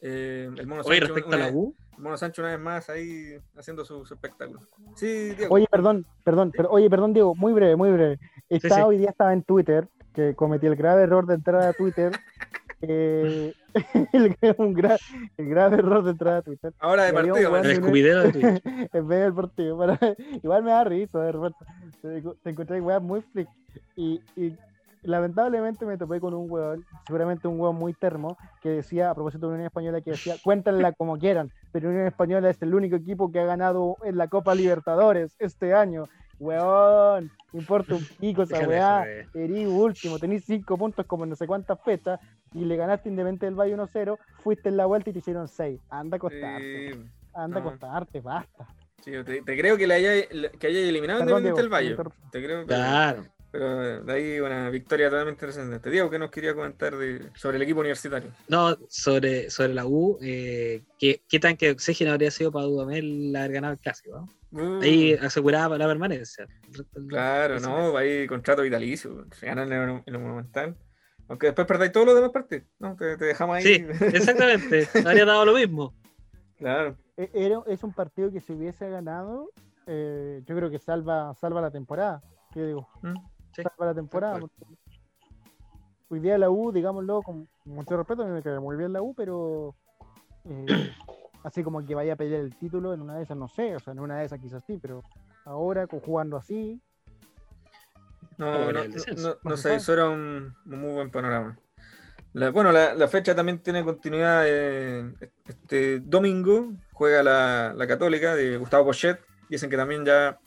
[0.00, 2.60] Eh, el Mono Oye, Sancho respecto a una- la U, el Mono Sancho una vez
[2.60, 4.60] más ahí haciendo su, su espectáculo.
[4.96, 5.54] Sí, Diego.
[5.54, 8.18] Oye, perdón, perdón, pero oye, perdón, Diego, muy breve, muy breve.
[8.48, 8.80] Está, sí.
[8.82, 12.12] Hoy día estaba en Twitter, que cometí el grave error de entrar a Twitter.
[12.82, 13.52] eh,
[14.12, 14.98] el, un gra-
[15.36, 16.72] el grave error de entrar a Twitter.
[16.78, 18.62] Ahora de partido, el escupidero de Twitter.
[18.92, 19.78] en vez del partido.
[19.78, 19.98] para-
[20.42, 21.58] igual me da risa, de repente.
[22.02, 23.48] Te, te encontré weas muy freak.
[23.96, 24.56] Y, y
[25.02, 29.46] lamentablemente me topé con un weón, seguramente un weón muy termo, que decía, a propósito
[29.48, 33.30] de Unión Española, que decía, cuéntenla como quieran, pero Unión Española es el único equipo
[33.30, 36.04] que ha ganado en la Copa Libertadores este año.
[36.40, 39.00] Weón, me importa un pico esa weá.
[39.02, 39.28] joder.
[39.34, 42.18] Erí último, tenés cinco puntos como en no sé cuántas fechas
[42.54, 45.78] y le ganaste Independiente del Valle 1-0, fuiste en la vuelta y te hicieron 6.
[45.90, 46.98] Anda a acostarte, Sí,
[47.34, 47.68] anda a no.
[47.68, 48.66] acostarte, basta.
[49.04, 50.26] sí, te, te creo que le haya,
[50.58, 52.30] que haya eliminado Perdón, Independiente del Diego, Valle.
[52.32, 53.26] Te creo, pero, Claro.
[53.52, 55.78] pero de ahí una victoria totalmente interesante.
[55.78, 58.30] Te digo que nos quería comentar de, sobre el equipo universitario.
[58.48, 63.36] No, sobre, sobre la U, eh, ¿qué, ¿qué tan que oxígeno habría sido para Dudamel
[63.36, 64.16] haber ganado el clásico?
[64.20, 64.28] ¿no?
[64.52, 66.46] Uh, Ahí aseguraba la permanencia.
[67.08, 69.24] Claro, ese no, ahí contrato vitalicio.
[69.32, 70.76] Se ganan en el, en el Monumental.
[71.28, 72.66] Aunque después perdáis todos los demás partidos.
[72.80, 73.62] No, te, te dejamos ahí.
[73.62, 74.88] Sí, exactamente.
[75.06, 75.94] Habría dado lo mismo.
[76.58, 76.96] claro.
[77.16, 79.50] E- Era, es un partido que si hubiese ganado,
[79.86, 82.20] eh, yo creo que salva, salva la temporada.
[82.52, 82.88] ¿Qué digo?
[83.02, 83.14] Mm,
[83.54, 84.40] Sí, salva la temporada.
[86.08, 89.00] Hoy día la U, digámoslo con mucho respeto, a mí me cae muy bien la
[89.02, 89.76] U, pero
[90.44, 90.66] eh,
[91.44, 93.80] así como que vaya a pelear el título en una de esas, no sé, o
[93.80, 95.02] sea, en una de esas quizás sí, pero
[95.44, 96.80] ahora jugando así,
[98.38, 99.22] No, no, no, descenso.
[99.22, 99.74] no- no Por se supuesto.
[99.92, 101.58] visora un, un muy buen panorama.
[102.32, 104.44] La- bueno, la, la fecha también tiene continuidad.
[104.46, 105.12] eh,
[105.46, 109.20] este domingo juega la, la Católica de Gustavo Pochet.
[109.48, 110.38] Dicen que también ya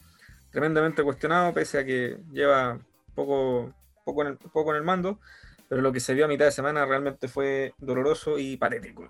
[0.50, 2.78] tremendamente cuestionado, pese a que lleva
[3.14, 3.72] poco,
[4.04, 5.20] poco, en el, poco en el mando.
[5.68, 9.08] Pero lo que se vio a mitad de semana realmente fue doloroso y patético.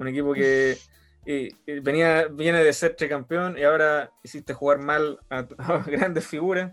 [0.00, 0.78] Un equipo que
[1.26, 6.72] eh, venía, viene de ser tricampeón y ahora hiciste jugar mal a, a grandes figuras.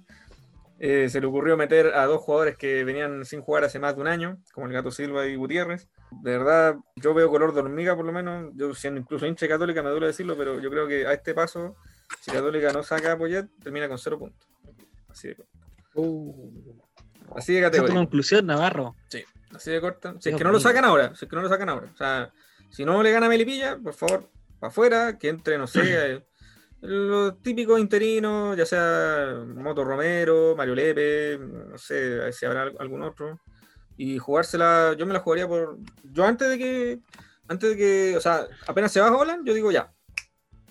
[0.80, 4.02] Eh, se le ocurrió meter a dos jugadores que venían sin jugar hace más de
[4.02, 5.90] un año, como el Gato Silva y Gutiérrez.
[6.12, 8.52] De verdad, yo veo color de hormiga por lo menos.
[8.56, 11.76] Yo siendo incluso hincha católica, me duele decirlo, pero yo creo que a este paso,
[12.22, 14.48] si Católica no saca a Poyet, termina con cero puntos.
[15.10, 15.52] Así de, corta.
[17.36, 17.96] así de Esa es tu categoría.
[17.96, 18.96] conclusión, Navarro.
[19.54, 20.14] Así de corta.
[20.20, 21.90] Si es que no lo sacan ahora, si es que no lo sacan ahora.
[21.92, 22.32] O sea,
[22.70, 25.82] si no le gana a Melipilla, por favor, para afuera, que entre, no sé,
[26.16, 26.26] eh,
[26.82, 33.40] los típicos interinos, ya sea Moto Romero, Mario Lepe, no sé si habrá algún otro,
[33.98, 37.00] y jugársela, yo me la jugaría por, yo antes de que,
[37.48, 39.92] antes de que, o sea, apenas se va Holland, yo digo ya,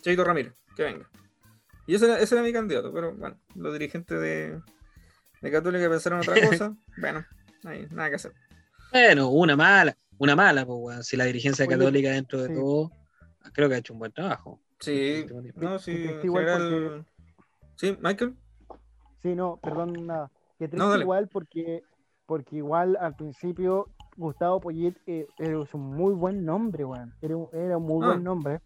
[0.01, 1.09] Cheito Ramírez, que venga.
[1.89, 4.61] Y ese era, ese era mi candidato, pero bueno, los dirigentes de,
[5.41, 7.25] de Católica pensaron otra cosa, bueno,
[7.65, 8.33] ahí, nada que hacer.
[8.93, 11.05] Bueno, una mala, una mala, pues, weón.
[11.05, 12.55] Si la dirigencia Oye, católica dentro de sí.
[12.55, 12.91] todo,
[13.53, 14.61] creo que ha hecho un buen trabajo.
[14.81, 15.61] Sí, tiempo.
[15.61, 15.93] no, sí,
[16.23, 17.07] igual general-
[17.77, 18.35] Sí, Michael.
[19.23, 20.31] Sí, no, perdón, nada.
[20.59, 21.83] Que triste No, igual porque,
[22.27, 27.15] porque igual al principio Gustavo Poyet eh, era un muy buen nombre, weón.
[27.21, 28.61] Era un, era un muy Ah, buen nombre.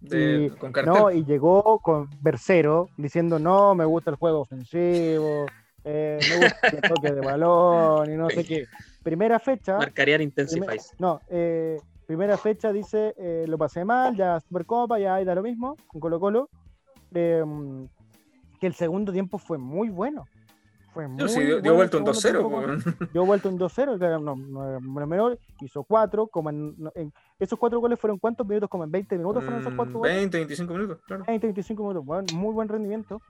[0.00, 0.72] De, Y- con.
[0.84, 5.46] No, y llegó con Bercero diciendo, no, me gusta el juego ofensivo,
[5.84, 8.66] eh, me gusta el toque de balón y no sé qué.
[9.06, 10.92] Primera fecha, Marcarían primer- Intensifies.
[10.98, 11.78] no, eh,
[12.08, 16.00] primera fecha dice, eh, lo pasé mal, ya Supercopa, ya ahí da lo mismo, con
[16.00, 16.50] Colo Colo.
[17.14, 17.44] Eh,
[18.58, 20.24] que el segundo tiempo fue muy bueno.
[20.92, 22.40] Fue muy Sí, dio, dio bueno vuelta el un segundo 2-0.
[22.40, 23.10] tiempo con- weón.
[23.12, 26.90] dio vuelta un 2-0, que era no, no lo menor, hizo 4, como en, no-
[26.96, 29.98] en- esos cuatro goles fueron cuántos minutos, como en 20 minutos fueron esos cuatro Mm,
[29.98, 30.16] goles.
[30.16, 31.22] 20, 25 minutos, claro.
[31.28, 33.22] 20, 25 minutos, bueno, muy buen rendimiento.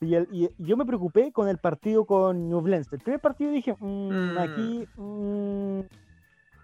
[0.00, 2.96] Y, el- y- yo me preocupé con el partido con Ñublense.
[2.96, 4.38] El primer partido dije, mm, Mm.
[4.38, 5.80] aquí mm,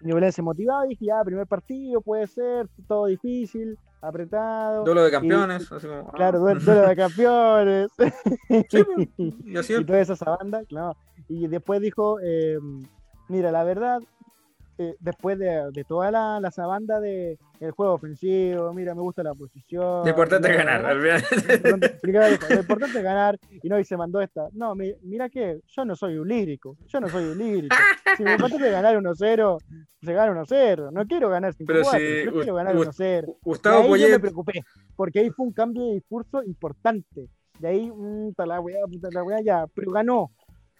[0.01, 4.83] Ñublense motivado, dije, ya, primer partido, puede ser, todo difícil, apretado.
[4.83, 5.71] Duelo de y- campeones.
[5.71, 6.11] así como, ah.
[6.15, 7.91] Claro, duelo duelo de campeones.
[8.69, 9.09] Sí, pues,
[9.69, 10.95] y toda esa banda, claro.
[11.27, 12.57] Y después dijo, eh,
[13.27, 14.01] mira, la verdad,
[14.79, 19.23] eh, después de, de toda la, la sabanda de el juego ofensivo, mira, me gusta
[19.23, 20.03] la posición.
[20.03, 20.85] Lo importante es ganar.
[20.85, 20.97] al.
[21.01, 21.09] Lo
[22.59, 24.47] importante- es ganar y no y se mandó esta.
[24.53, 27.75] No, mi- mira que yo no soy un lírico, yo no soy un lírico.
[28.15, 29.57] Si me importante es ganar 1-0,
[30.03, 30.91] se gana 1-0.
[30.91, 33.27] No quiero ganar 5-4, Pero si yo quiero ganar Gu- 1-0.
[33.29, 34.19] Y Gustavo ahí yo me Poyet.
[34.21, 34.61] preocupé,
[34.95, 37.27] porque ahí fue un cambio de discurso importante.
[37.59, 40.29] Y ahí, puta la weá, puta la weá, ya, pero ganó.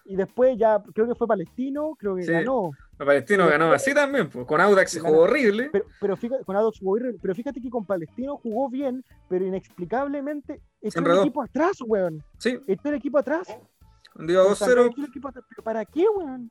[0.04, 2.32] Y después ya, creo que fue Palestino, creo que Sí.
[2.32, 2.70] ganó.
[2.98, 4.28] El Palestino Pero- ganó así también.
[4.28, 4.46] Pues.
[4.46, 5.68] Con Audax se jugó horrible.
[5.72, 9.46] Pero, pero fíjate, con Adox jugó horrible, pero fíjate que con Palestino jugó bien, pero
[9.46, 12.22] inexplicablemente echó el equipo atrás, weón.
[12.38, 13.46] Sí, Echó el equipo atrás.
[14.16, 14.86] Santa 2-0.
[14.90, 15.44] echó el equipo atrás.
[15.48, 16.50] ¿Pero para qué, weón?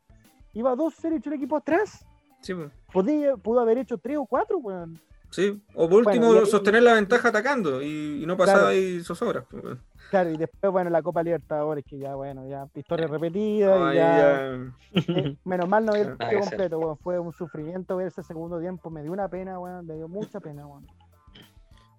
[0.53, 2.05] Iba 2-0 y echó el equipo atrás.
[2.41, 2.71] Sí, pues.
[2.93, 5.01] Podía, pudo haber hecho 3 o 4, weón.
[5.29, 8.69] Sí, o por último Bueno, y- sostener la ventaja atacando y, y no pasar Claro.
[8.69, 9.43] ahí zozobras.
[9.49, 9.77] pues.
[10.09, 13.91] Claro, y después, bueno, la Copa Libertadores, que ya, bueno, ya historia repetida.
[13.91, 16.39] y ya, ya- Eh, menos mal no ver el hacer.
[16.39, 16.97] completo, weón.
[16.99, 18.89] Fue un sufrimiento ver ese segundo tiempo.
[18.89, 19.85] Me dio una pena, weón.
[19.85, 20.87] Me dio mucha pena, weón.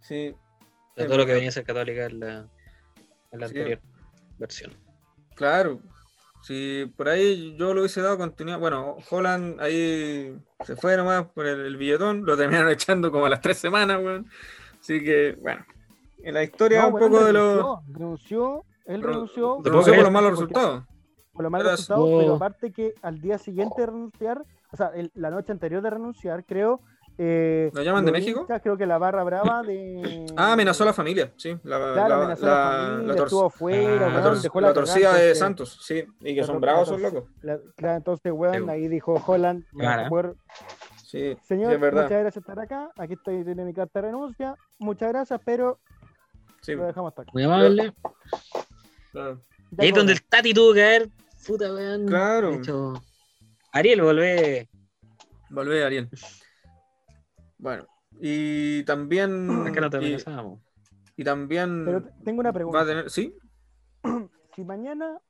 [0.00, 0.34] Sí,
[0.96, 2.48] De todo lo que venía a ser católica en la,
[3.30, 3.58] en la Sí.
[3.58, 3.80] anterior
[4.38, 4.72] versión.
[5.34, 5.80] claro.
[6.42, 8.58] Si por ahí yo lo hubiese dado continuidad.
[8.58, 12.24] Bueno, Holland ahí se fue nomás por el, el billetón.
[12.24, 14.26] Lo terminaron echando como a las tres semanas, weón.
[14.80, 15.64] Así que, bueno.
[16.22, 17.78] En la historia No, un poco de los.
[17.92, 19.56] renunció, él Ren- renunció.
[19.62, 20.84] ¿Te puedo renunció por los malos resultados.
[21.32, 22.18] por los malos Era- resultados, Oh.
[22.20, 25.90] pero aparte que al día siguiente de renunciar, o sea, el- la noche anterior de
[25.90, 26.80] renunciar, creo.
[27.20, 28.46] Eh, ¿Lo llaman de México?
[28.62, 30.24] creo que la barra brava de.
[30.36, 31.50] Ah, amenazó a la familia, sí.
[31.64, 34.60] La, Claro, la, amenazó a la- familia, tor- estuvo afuera, Ah, la weón, tor- dejó
[34.60, 36.04] la la torcida de entonces- Santos, sí.
[36.20, 37.24] Y que la son bravos tor- locos.
[37.42, 38.70] la- claro, entonces, weón, Sí.
[38.70, 40.06] ahí dijo Holland, Claro.
[40.06, 40.36] acuerdo,
[41.04, 42.02] Sí, Señor, sí, es verdad.
[42.04, 42.90] muchas gracias por estar acá.
[42.98, 44.54] Aquí estoy, tiene mi carta de renuncia.
[44.78, 45.80] Muchas gracias, pero
[46.60, 47.30] Sí, lo dejamos hasta acá.
[47.34, 47.94] Muy amable.
[49.10, 49.40] claro.
[49.76, 51.08] Y ahí es donde el Tati tuvo que caer.
[51.46, 52.06] Puta, weón.
[52.06, 52.50] Claro.
[52.50, 52.92] De hecho,
[53.72, 54.68] Ariel, volvé.
[55.50, 56.08] Volvé, Ariel.
[57.58, 57.84] Bueno,
[58.20, 59.48] y también.
[59.66, 60.16] Acá no te y,
[61.16, 61.84] y también.
[61.84, 62.80] Pero te- tengo una va pregunta.
[62.80, 63.10] a tener.
[63.10, 63.34] ¿Sí?
[64.54, 65.20] Si mañana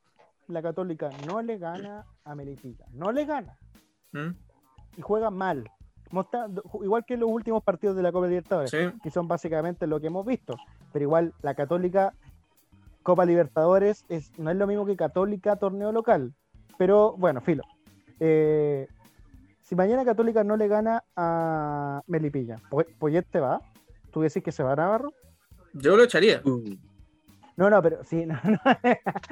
[0.47, 3.59] la Católica no le gana a Melipilla, no le gana
[4.13, 4.31] ¿Mm?
[4.97, 5.71] y juega mal,
[6.11, 10.01] mostrando- igual que los últimos partidos de la Copa Libertadores, Sí, que son básicamente lo
[10.01, 10.57] que hemos visto,
[10.95, 12.15] pero igual la Católica
[13.03, 16.33] Copa Libertadores es, no es lo mismo que Católica torneo local,
[16.79, 17.65] pero bueno, filo.
[18.21, 18.89] Eh,
[19.69, 23.61] si mañana Católica no le gana a Melipilla, ¿Po- ¿Poyet te va?
[24.11, 25.13] ¿Tú decís que se va a Navarro?
[25.75, 26.41] yo lo echaría.
[27.57, 28.59] No, no, pero sí, no, no,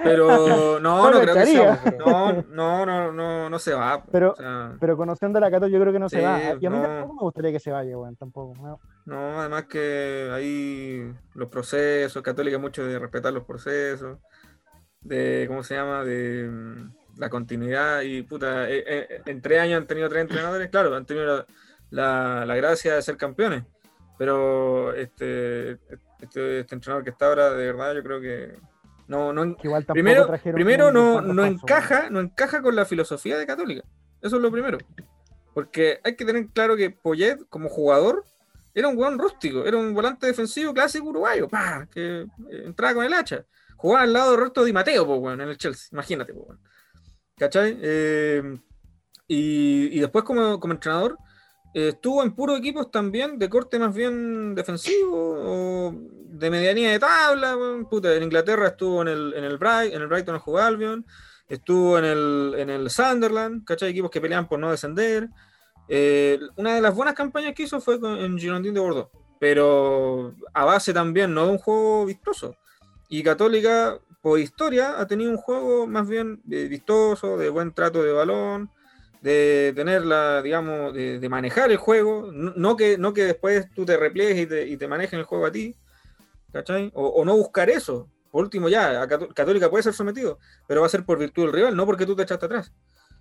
[0.05, 0.26] Pero
[0.80, 1.80] no, no creo que sea.
[2.05, 4.05] No, no, no, no, no se va.
[4.12, 4.34] Pero-
[4.78, 6.39] pero conociendo a la Católica yo creo que no se va.
[6.61, 6.82] Y a mí no.
[6.82, 8.53] tampoco me gustaría que se vaya, weón, tampoco.
[8.62, 8.78] no.
[9.07, 14.18] no, además que ahí los procesos, Católica mucho de respetar los procesos,
[15.01, 16.05] de, ¿cómo se llama?
[16.05, 20.69] De mm, la continuidad y puta, eh, eh, en tres años han tenido tres entrenadores,
[20.71, 21.47] claro, han tenido la,
[21.91, 23.64] la- la gracia de ser campeones,
[24.19, 25.73] pero este,
[26.21, 28.55] este, este entrenador que está ahora, de verdad, yo creo que
[29.09, 30.23] no, no, igual primero,
[30.55, 33.83] primero no, no encaja, no encaja con la filosofía de Católica.
[34.21, 34.79] Eso es lo primero.
[35.55, 38.25] Porque hay que tener claro que Poyet, como jugador,
[38.75, 43.05] Era un weón rústico, era un volante defensivo clásico uruguayo, pa, que eh, entraba con
[43.07, 43.45] el hacha.
[43.77, 46.59] Jugaba al lado de Roberto Di Mateo, pues, weón, en el Chelsea, imagínate, weón.
[47.37, 47.78] ¿Cachai?
[47.82, 48.59] Eh,
[49.28, 51.18] y, y después como, como entrenador,
[51.74, 56.99] eh, estuvo en puros equipos también de corte más bien defensivo o de medianía de
[56.99, 57.55] tabla.
[58.14, 61.05] en Inglaterra estuvo en el, en el, Bright, en el Brighton jugó Albion,
[61.49, 63.91] estuvo en el, en el Sunderland, ¿cachai?
[63.91, 65.28] Equipos que pelean por no descender.
[65.89, 70.34] Eh, una de las buenas campañas que hizo fue con- en Girondin de Bordeaux, pero
[70.55, 72.57] a base también, no de un juego vistoso.
[73.09, 74.01] Y Católica,
[74.37, 78.70] historia, ha tenido un juego más bien eh, vistoso, de buen trato de balón,
[79.22, 83.85] de tenerla, digamos, de, de manejar el juego, no, no que, no que después tú
[83.85, 85.74] te repliegues y te, y te manejen el juego a ti,
[86.53, 86.91] ¿cachai?
[86.95, 88.09] O, o no buscar eso.
[88.31, 91.45] Por último, ya, a Cató- Católica puede ser sometido, pero va a ser por virtud
[91.45, 92.72] del rival, no porque tú te echaste atrás.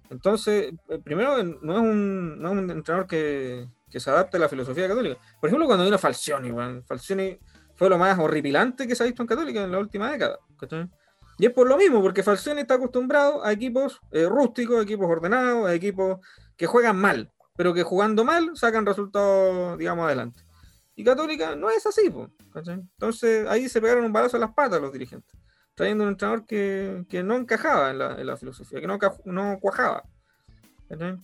[0.10, 4.42] Entonces, eh, primero, no es un, no es un entrenador que, que se adapte a
[4.42, 5.20] la filosofía católica.
[5.40, 7.40] Por ejemplo, cuando vino Falcioni, weón, Falcioni
[7.76, 10.40] fue lo más horripilante que se ha visto en Católica en la última década.
[11.38, 15.68] Y es por lo mismo, porque Falcioni está acostumbrado a equipos eh, rústicos, equipos ordenados,
[15.68, 16.20] a equipos
[16.56, 20.42] que juegan mal, pero que jugando mal sacan resultados, digamos, adelante.
[20.96, 22.30] Y Católica no es así, po.
[22.56, 25.38] Entonces ahí se pegaron un balazo en las patas los dirigentes,
[25.74, 29.60] trayendo un entrenador que, que no encajaba en la, en la filosofía, que no, no
[29.60, 30.04] cuajaba.
[30.88, 31.18] ¿cachai?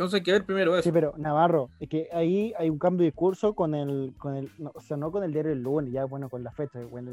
[0.00, 0.82] Entonces hay que ver primero eso.
[0.84, 4.50] Sí, pero Navarro, es que ahí hay un cambio de discurso con el, con el,
[4.56, 7.10] no, o sea, no con el diario del lunes, ya bueno, con la fecha, bueno,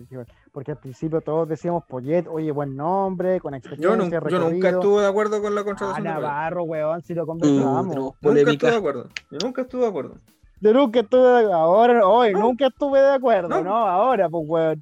[0.54, 4.70] porque al principio todos decíamos Poyet, oye, buen nombre, con Yo, experiencia, nun- yo nunca
[4.70, 6.22] estuve de acuerdo con la Ah, contratación de Poyet.
[6.22, 7.84] Navarro, weón, si lo Uh, conversamos.
[7.90, 9.10] tenemos Nunca estuve de acuerdo.
[9.32, 10.16] Yo nunca estuve de acuerdo.
[10.62, 12.40] Yo nunca estuve de ahora, hoy, No.
[12.40, 13.64] nunca estuve de acuerdo, No.
[13.66, 14.82] no, ahora, pues, weón.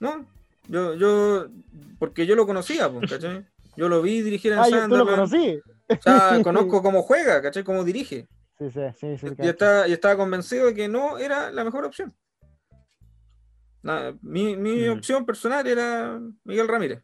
[0.00, 0.24] No,
[0.70, 1.44] yo, yo,
[1.98, 3.44] porque yo lo conocía, pues, ¿cachai?
[3.76, 5.60] Yo lo vi dirigir en Ah, yo, tú lo conocí.
[5.88, 7.64] O sea, conozco cómo juega, ¿cachai?
[7.64, 8.28] Cómo dirige.
[8.58, 9.26] Sí, sí, sí, sí.
[9.38, 12.14] Y, estaba, y estaba convencido de que no era la mejor opción.
[13.82, 14.92] Nada, mi mi Mm.
[14.92, 17.02] opción personal era Miguel Ramírez.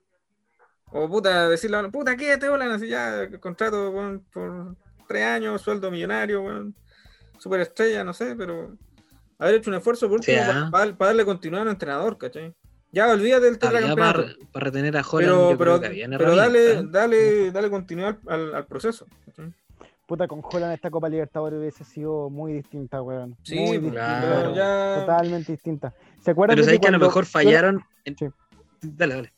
[0.91, 3.93] O puta, decirle, puta, quédate, hola, así ya, contrato
[4.33, 4.76] por
[5.09, 6.74] tres años, sueldo millonario, weón,
[7.39, 8.76] superestrella, no sé, pero
[9.39, 10.68] haber hecho un esfuerzo por Sí, último ah.
[10.70, 12.55] para, darle continuidad a un entrenador, ¿cachai?
[12.93, 14.22] Ya olvídate del tetracampeonato.
[14.22, 16.82] para, para retener a Holland, Pero, yo pero, creo que había pero dale, ¿eh?
[16.90, 19.07] dale, dale continuidad al, al- al proceso.
[20.07, 23.34] Puta, con Holland esta Copa Libertadores hubiese sido muy distinta, weón.
[23.45, 24.55] Sí, muy pues, distinta, claro.
[24.55, 25.95] ya- Totalmente distinta.
[26.20, 27.82] ¿Se acuerdan Pero de sabes que a lo mejor fallaron.
[28.05, 28.26] en- Sí.
[28.82, 29.32] Dale, dale.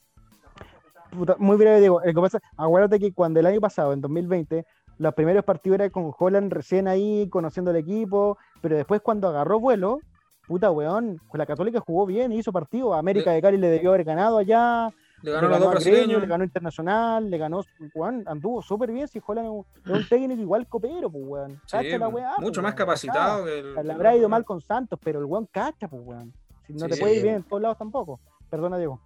[1.10, 4.66] puta, muy breve, digo, lo que pasa, acuérdate que cuando el año pasado, en 2020,
[4.98, 9.60] los primeros partidos eran con Holland recién ahí, conociendo el equipo, pero después cuando agarró
[9.60, 10.00] vuelo,
[10.46, 14.04] puta weón, con la Católica jugó bien, hizo partido, América de Cali le debió haber
[14.04, 14.88] ganado allá,
[15.22, 17.62] Le le ganó ganó, los dos a Gremio, le ganó Internacional, le ganó,
[17.94, 21.98] weón, anduvo súper bien, si Holland es un, técnico igual copero, pues weón, Sí, cacha
[21.98, 23.74] la weá, mucho pues, más weón, capacitado que el.
[23.86, 26.32] Le habrá ido mal con Santos, pero el weón cacha, pues weón,
[26.66, 28.20] si no Sí, te puede ir bien en todos lados tampoco,
[28.50, 29.00] perdona Diego.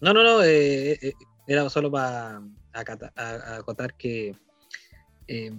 [0.00, 0.42] No, no, no.
[0.42, 1.12] eh, eh,
[1.46, 4.34] era solo para acotar que,
[5.28, 5.52] eh,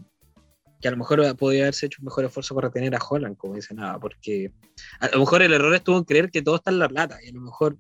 [0.82, 3.56] que a lo mejor podría haberse hecho un mejor esfuerzo por retener a Holland, como
[3.56, 4.52] dice nada, porque
[5.00, 7.30] a lo mejor el error estuvo en creer que todo está en la plata y
[7.30, 7.78] a lo mejor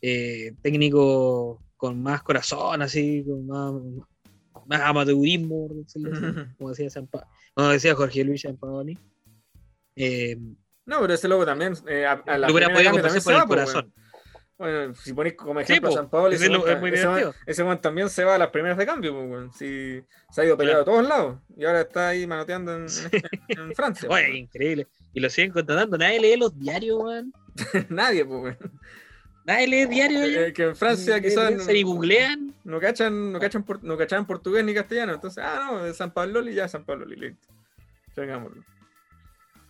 [0.00, 3.72] eh, técnico con más corazón, así, con más,
[4.66, 5.68] más amateurismo,
[6.58, 6.90] como decía,
[7.54, 8.98] como Jorge Luis Sampaoli.
[9.96, 10.36] Eh,
[10.86, 11.74] No, pero ese loco también.
[11.88, 13.92] eh, a, a la lo hubiera podido también por el va, corazón.
[14.56, 16.92] Bueno, si ponéis como ejemplo a San Paolo, ese es lo- muy
[17.46, 19.52] ese weón también se va a las primeras de cambio, pues, weón.
[19.52, 20.00] Si
[20.30, 22.86] se ha ido peleado a todos lados y ahora está ahí manoteando en,
[23.74, 24.08] Francia.
[24.10, 24.86] Oye, increíble.
[25.12, 25.98] Y lo siguen contratando.
[25.98, 27.32] Nadie lee los diarios, weón.
[27.88, 28.56] Nadie, pues.
[29.44, 30.52] Nadie lee diarios.
[30.52, 32.54] Que en Francia quizás no, Se googlean.
[32.62, 33.96] no cachan, no cachan, por- no
[34.26, 35.14] portugués ni castellano.
[35.14, 37.48] Entonces, ah, no, de San Pablo y ya San Pablo, listo.
[38.16, 38.62] Vengámoslo.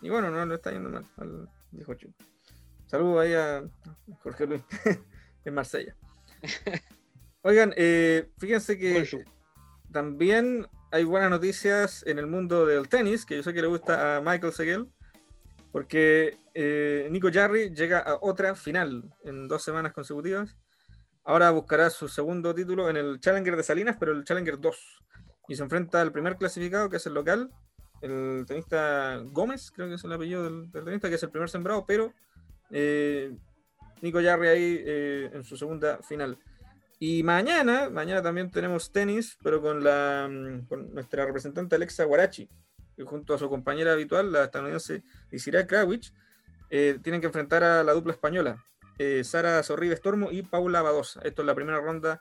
[0.02, 2.12] Y bueno, no le está yendo mal al viejo chico.
[2.86, 3.64] Saludos ahí a
[4.22, 4.62] Jorge Luis
[5.44, 5.96] en Marsella.
[7.42, 9.24] Oigan, eh, fíjense que
[9.90, 14.16] también hay buenas noticias en el mundo del tenis, que yo sé que le gusta
[14.16, 14.88] a Michael Seguel,
[15.72, 20.56] porque eh, Nico Jarry llega a otra final en dos semanas consecutivas.
[21.24, 25.02] Ahora buscará su segundo título en el Challenger de Salinas, pero el Challenger 2.
[25.48, 27.50] Y se enfrenta al primer clasificado, que es el local,
[28.02, 31.48] el tenista Gómez, creo que es el apellido del, del tenista, que es el primer
[31.48, 32.12] sembrado, pero
[32.70, 33.36] eh,
[34.02, 36.38] Nico Jarry ahí eh, en su segunda final.
[36.98, 42.48] Y mañana, mañana también tenemos tenis, pero con, la, mm, con nuestra representante Alexa Guarachi,
[42.96, 46.12] que junto a su compañera habitual, la estadounidense Isira Krawich,
[46.70, 48.64] eh, tienen que enfrentar a la dupla española,
[49.24, 51.20] Sara Sorribes Tormo y Paula Badosa.
[51.24, 52.20] Esto es la primera ronda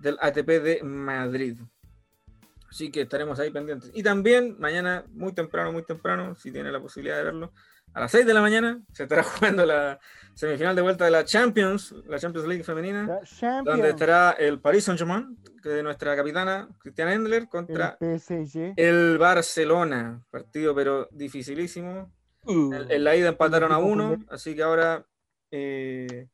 [0.00, 1.58] del ATP de Madrid.
[2.72, 3.90] Así que estaremos ahí pendientes.
[3.92, 7.52] Y también mañana, muy temprano, muy temprano, si tiene la posibilidad de verlo,
[7.94, 9.98] a las 6 de la mañana se estará jugando la
[10.34, 14.84] semifinal de vuelta de la Champions, la Champions League femenina, Champions, donde estará el Paris
[14.84, 18.74] Saint-Germain, de nuestra capitana Cristian Endler, contra el PSG.
[18.76, 20.24] el Barcelona.
[20.30, 22.12] Partido pero dificilísimo.
[22.44, 25.06] Uh, En, en la ida empataron a uno, así que ahora
[25.52, 26.28] eh,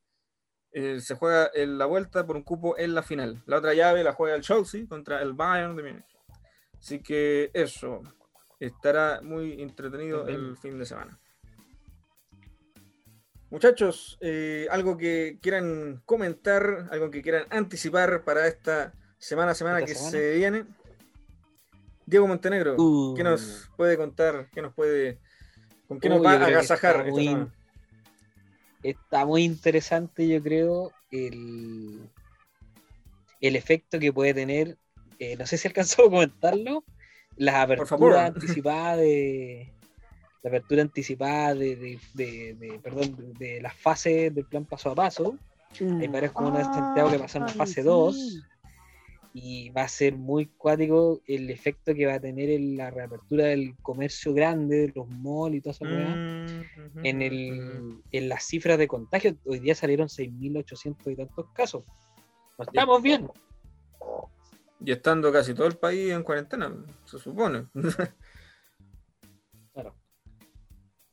[0.73, 3.43] eh, se juega en la vuelta por un cupo en la final.
[3.47, 6.17] La otra llave la juega el Chelsea contra el Bayern de Múnich.
[6.79, 8.01] Así que eso
[8.61, 11.19] estará muy entretenido el fin de semana.
[13.51, 19.87] Muchachos, eh, algo que quieran comentar, algo que quieran anticipar para esta semana semana ¿Esta
[19.89, 20.11] que semana?
[20.11, 20.65] se viene.
[22.05, 23.15] Diego Montenegro, Uh.
[23.17, 24.49] ¿qué nos puede contar?
[24.53, 25.19] ¿Qué nos puede,
[25.87, 27.49] ¿Con qué nos va a agasajar está muy-
[28.83, 32.09] está muy interesante, yo creo, el,
[33.41, 34.77] el efecto que puede tener.
[35.21, 36.85] eh, no sé si alcanzó a comentarlo.
[37.37, 39.73] Las aperturas anticipadas de.
[40.43, 44.91] La apertura anticipada de, de, de- de- perdón, de, de las fases del plan paso
[44.91, 45.37] a paso.
[45.81, 47.87] Hay varias comunas de Santiago que pasan a fase sí.
[47.87, 48.45] 2
[49.35, 53.47] y va a ser muy cuático el efecto que va a tener en la reapertura
[53.47, 55.85] del comercio grande, de los malls y toda esa.
[55.85, 56.15] Mm,
[56.65, 57.25] ujú, en, ujú.
[57.27, 57.83] el,
[58.13, 61.85] en las cifras de contagio, hoy día salieron 6.800 y tantos casos.
[62.59, 63.29] No estamos bien.
[64.81, 66.73] Y estando casi todo el país en cuarentena,
[67.05, 67.67] se supone.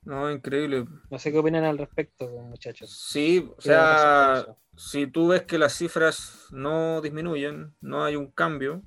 [0.06, 0.86] No, increíble.
[1.10, 2.91] No sé qué opinan al respecto, muchachos.
[3.10, 7.76] Sí, o ¿Qué va a pasar sea, si tú ves que las cifras no disminuyen,
[7.82, 8.84] no hay un cambio,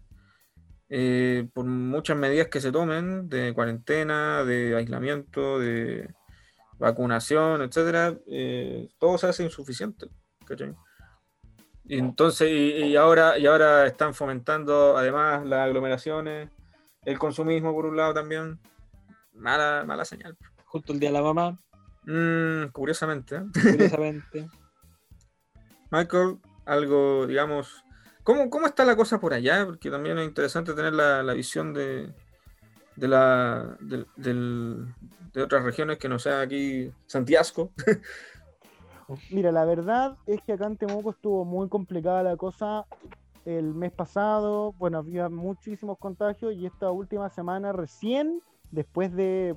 [0.89, 6.09] eh, por muchas medidas que se tomen de cuarentena, de aislamiento, de
[6.79, 10.07] vacunación, etcétera, eh, todo se hace insuficiente.
[10.47, 10.75] ¿cachai?
[11.85, 16.51] Y entonces, y, y ahora, y ahora están fomentando además las aglomeraciones,
[17.05, 18.61] el consumismo por un lado también.
[19.33, 20.37] Mala, mala señal.
[20.69, 21.59] Justo el día de la mamá,
[22.05, 23.43] Mm, curiosamente, ¿eh?
[23.53, 24.49] curiosamente.
[25.91, 27.85] Michael, algo, digamos,
[28.23, 29.65] ¿cómo, cómo está la cosa por allá?
[29.67, 32.13] Porque también es interesante tener la, la visión de,
[32.97, 34.87] de, la, del- del-
[35.33, 37.73] de otras regiones que no sea aquí Santiago.
[39.31, 42.85] Mira, la verdad es que acá en Temuco estuvo muy complicada la cosa
[43.47, 44.73] el mes pasado.
[44.73, 49.57] Bueno, había muchísimos contagios y esta última semana recién, después de,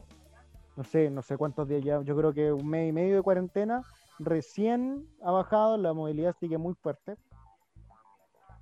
[0.75, 3.21] no sé, no sé cuántos días ya, yo creo que un mes y medio de
[3.21, 3.83] cuarentena,
[4.19, 7.15] recién ha bajado, la movilidad sigue muy fuerte.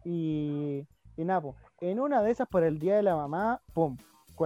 [0.04, 0.88] Y,
[1.18, 3.98] y nada, po, en una de esas para el Día de la Mamá, ¡pum!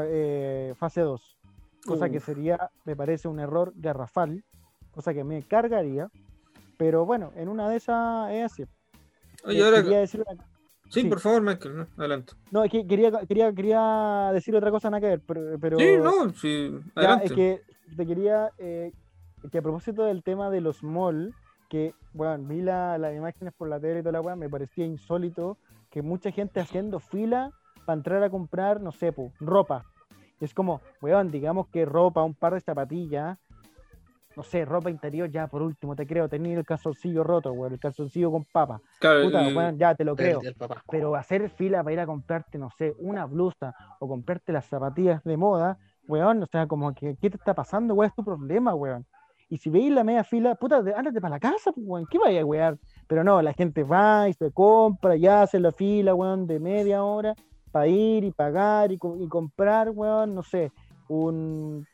[0.02, 1.38] eh, fase 2.
[1.86, 4.44] Cosa que sería, me parece, un error garrafal,
[4.92, 6.10] cosa que me cargaría.
[6.78, 8.66] Pero bueno, en una de esas es así.
[9.46, 10.44] Oye, Eh, ahora, quería decir una-
[10.94, 11.08] sí, sí.
[11.10, 11.88] por favor, Michael, ¿no?
[11.98, 12.34] adelante.
[12.52, 15.96] No, es que quería, quería, quería decir otra cosa, nada que ver, pero, pero Sí,
[16.02, 17.26] no, sí, ya, adelante.
[17.26, 17.62] es que
[17.96, 18.92] te quería, eh,
[19.52, 21.36] que a propósito del tema de los malls,
[21.70, 24.86] que, bueno, vi la- las imágenes por la tele y toda la weá, me parecía
[24.86, 25.58] insólito
[25.90, 27.52] que mucha gente haciendo fila
[27.86, 29.84] para entrar a comprar, no sé, po, ropa.
[30.40, 33.38] Es como, weón, digamos que ropa, un par de zapatillas,
[34.36, 37.80] no sé, ropa interior, ya por último, te creo, tenía el calzoncillo roto, weón, el
[37.80, 38.82] calzoncillo con papa.
[39.00, 40.42] Claro, Puta, el- ya te lo creo.
[40.42, 40.84] El, el papá.
[40.90, 45.24] Pero hacer fila para ir a comprarte, no sé, una blusa o comprarte las zapatillas
[45.24, 45.78] de moda,
[46.08, 48.10] weón, o sea, como que, ¿qué te está pasando, weón?
[48.10, 49.06] Es tu problema, weón.
[49.50, 52.42] Y si veis la media fila, puta, ándate para la casa, pues, weón, ¿qué vaya
[52.42, 52.78] a wear?
[53.08, 57.04] Pero no, la gente va y se compra, y hace la fila, weón, de media
[57.04, 57.36] hora
[57.72, 60.72] para ir y pagar y, y comprar, weón, no sé,
[61.08, 61.86] un,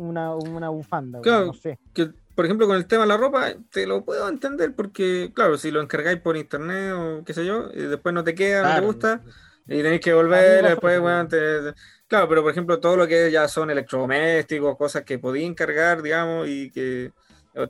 [0.00, 1.46] una, una bufanda, Claro.
[1.46, 1.78] no sé.
[1.92, 5.58] que, por ejemplo, con el tema de la ropa, te lo puedo entender porque, claro,
[5.58, 8.68] si lo encargáis por internet o qué sé yo, y después no te queda, no
[8.68, 8.86] te Claro.
[8.86, 9.22] gusta,
[9.66, 11.74] y tenéis que volver, después, weón, te-
[12.06, 16.48] Claro, pero por ejemplo, todo lo que ya son electrodomésticos, cosas que podéis encargar, digamos,
[16.48, 17.12] y que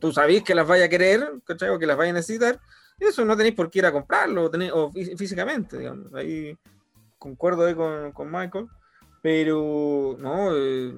[0.00, 1.68] tú sabéis que las vaya a querer, ¿cachai?
[1.70, 2.58] O que las vaya a necesitar,
[2.98, 6.12] eso no tenéis por qué ir a comprarlo, tenéis- o fí- físicamente, digamos.
[6.14, 6.56] Ahí
[7.18, 8.66] concuerdo ahí con, con Michael,
[9.22, 10.94] pero no, eh,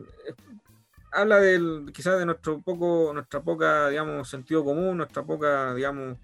[1.13, 6.19] habla del, quizás de nuestro poco, nuestra poca, digamos, sentido común, nuestra poca, digamos,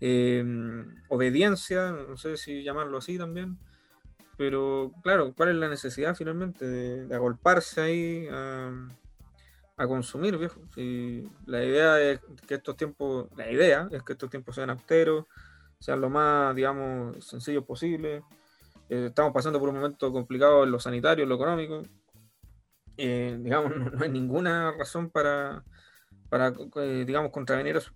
[0.00, 0.44] eh,
[1.08, 3.58] obediencia, no sé si llamarlo así también,
[4.36, 10.60] pero claro, ¿cuál es la necesidad finalmente de, agolparse ahí a, consumir, viejo?
[11.46, 15.26] La idea es que estos tiempos, la idea es que estos tiempos sean austeros,
[15.78, 18.22] sean lo más, digamos, sencillos posible.
[18.88, 21.82] Eh, estamos pasando por un momento complicado en lo sanitario, en lo económico.
[22.96, 25.64] Eh, digamos, no, no hay ninguna razón para,
[26.28, 27.92] para eh, digamos, contravenir eso.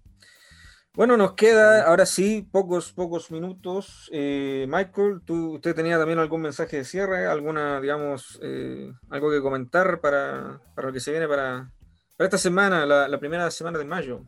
[0.98, 4.10] Bueno, nos queda ahora sí pocos, pocos minutos.
[4.12, 7.26] Eh, Michael, ¿tú, ¿usted tenía también algún mensaje de cierre?
[7.26, 11.70] ¿Alguna, digamos, eh, algo que comentar para, para, lo que se viene para,
[12.16, 14.24] para esta semana, la, la, primera semana de mayo?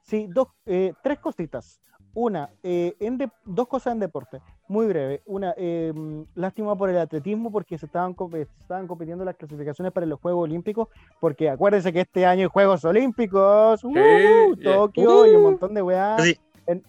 [0.00, 1.82] Sí, dos, eh, tres cositas.
[2.14, 5.22] Una, eh, en de, dos cosas en deporte, muy breve.
[5.26, 5.92] Una, eh,
[6.34, 10.44] lástima por el atletismo porque se estaban, se estaban compitiendo las clasificaciones para los Juegos
[10.44, 10.88] Olímpicos,
[11.20, 14.72] porque acuérdense que este año hay Juegos Olímpicos, uh, yeah.
[14.74, 16.18] Tokio uh, y un montón de weá.
[16.18, 16.36] Sí.
[16.66, 16.82] En,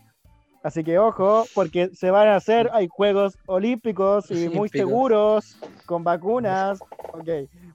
[0.63, 5.55] así que ojo, porque se van a hacer, hay Juegos Olímpicos y muy seguros,
[5.85, 6.79] con vacunas.
[7.13, 7.29] Ok,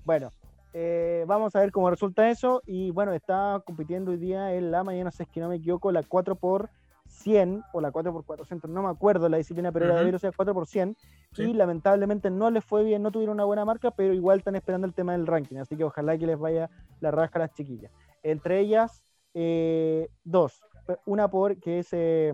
[0.04, 0.30] bueno,
[0.78, 2.60] eh, vamos a ver cómo resulta eso.
[2.66, 5.92] Y bueno, está compitiendo hoy día en la mañana, si es que no me equivoco,
[5.92, 6.68] la 4 por
[7.08, 9.92] 100 o la 4x400, no me acuerdo la disciplina, pero uh -huh.
[9.92, 10.96] era de velocidad 4 por 100
[11.32, 11.42] sí.
[11.42, 14.86] y lamentablemente no les fue bien, no tuvieron una buena marca, pero igual están esperando
[14.86, 17.92] el tema del ranking, así que ojalá que les vaya la rasca a las chiquillas.
[18.22, 19.02] Entre ellas,
[19.34, 20.62] eh, dos,
[21.04, 22.32] una por que es eh,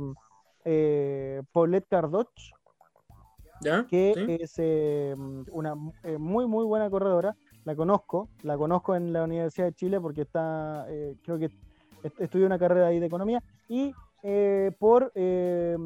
[0.65, 2.31] eh, Paulette Cardoch,
[3.61, 3.87] ¿Ya?
[3.87, 4.39] que ¿Sí?
[4.41, 5.17] es
[5.51, 10.23] una muy muy buena corredora, la conozco, la conozco en la Universidad de Chile porque
[10.23, 10.87] está,
[11.23, 11.51] creo que
[12.19, 13.95] estudió una carrera ahí de economía y
[14.25, 15.77] eh, por eh,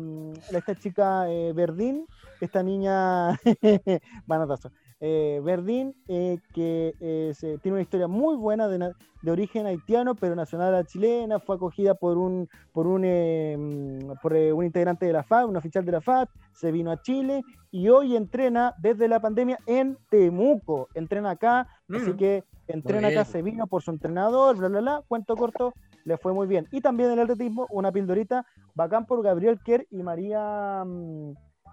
[0.52, 2.06] esta chica eh, Verdín,
[2.40, 3.30] esta niña
[4.26, 4.70] Banatazo,
[5.00, 11.38] Verdín, que se, tiene una historia muy buena de, de, origen haitiano, pero nacional chilena,
[11.38, 15.92] fue acogida por un, por un, por un integrante de la FAD, un oficial de
[15.92, 21.30] la FAD, se vino a Chile y hoy entrena desde la pandemia en Temuco, entrena
[21.30, 21.96] acá, mm.
[21.96, 25.72] así que entrena acá, se vino por su entrenador, bla, bla, bla, cuento corto,
[26.06, 26.66] le fue muy bien.
[26.70, 30.84] Y también en el atletismo, una pildorita bacán por Gabriel Kerr y María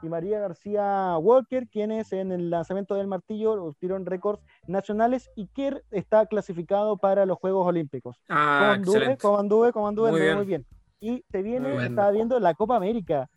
[0.01, 5.83] y María García Walker, quienes en el lanzamiento del martillo obtuvieron récords nacionales y Kerr
[5.91, 8.17] está clasificado para los Juegos Olímpicos.
[8.27, 10.35] Ah, como anduve, como anduve, como anduve, muy, bien.
[10.35, 10.65] muy bien.
[10.99, 11.83] Y te viene, bueno.
[11.83, 13.29] estaba viendo la Copa América.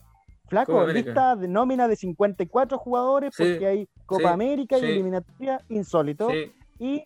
[0.48, 4.80] Flaco, Copa lista de nómina de 54 jugadores, sí, porque hay Copa sí, América y
[4.80, 4.86] sí.
[4.86, 6.28] eliminatoria insólito.
[6.78, 7.04] Y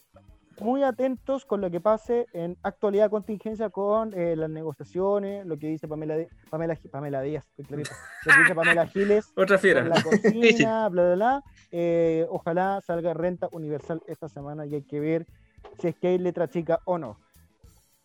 [0.60, 5.68] muy atentos con lo que pase en actualidad contingencia con eh, las negociaciones, lo que
[5.68, 6.16] dice Pamela,
[6.50, 11.44] Pamela, Pamela Díaz, lo que dice Pamela Giles, otra fiera, la cocina, bla, bla, bla.
[11.70, 15.26] Eh, ojalá salga renta universal esta semana y hay que ver
[15.78, 17.18] si es que hay letra chica o no.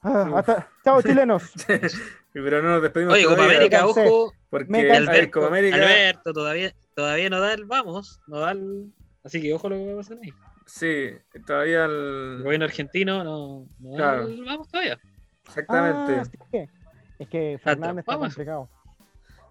[0.02, 1.52] Ah, hasta, chao chilenos.
[2.34, 3.16] Pero no nos despedimos.
[3.16, 5.78] Oye, Copa América, ojo, porque Alberto, Copa América...
[5.78, 8.94] Alberto todavía, todavía no da el vamos, no da el...
[9.24, 10.32] Así que ojo lo que va a pasar ahí.
[10.66, 11.12] Sí,
[11.46, 12.38] todavía el...
[12.38, 14.28] el gobierno argentino no, no claro.
[14.46, 15.00] vamos todavía.
[15.46, 16.16] Exactamente.
[16.16, 16.70] Ah, sí, es que,
[17.20, 18.70] es que Fernández está complicado.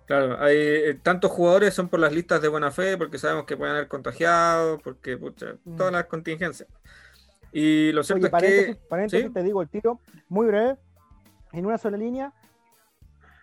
[0.07, 3.57] Claro, hay eh, tantos jugadores son por las listas de buena fe, porque sabemos que
[3.57, 5.77] pueden haber contagiado, porque pucha, mm.
[5.77, 6.69] todas las contingencias.
[7.53, 8.89] Y lo cierto Oye, es paréntesis, que.
[8.89, 9.33] Paréntesis, ¿sí?
[9.33, 10.77] te digo el tiro, muy breve,
[11.53, 12.33] en una sola línea.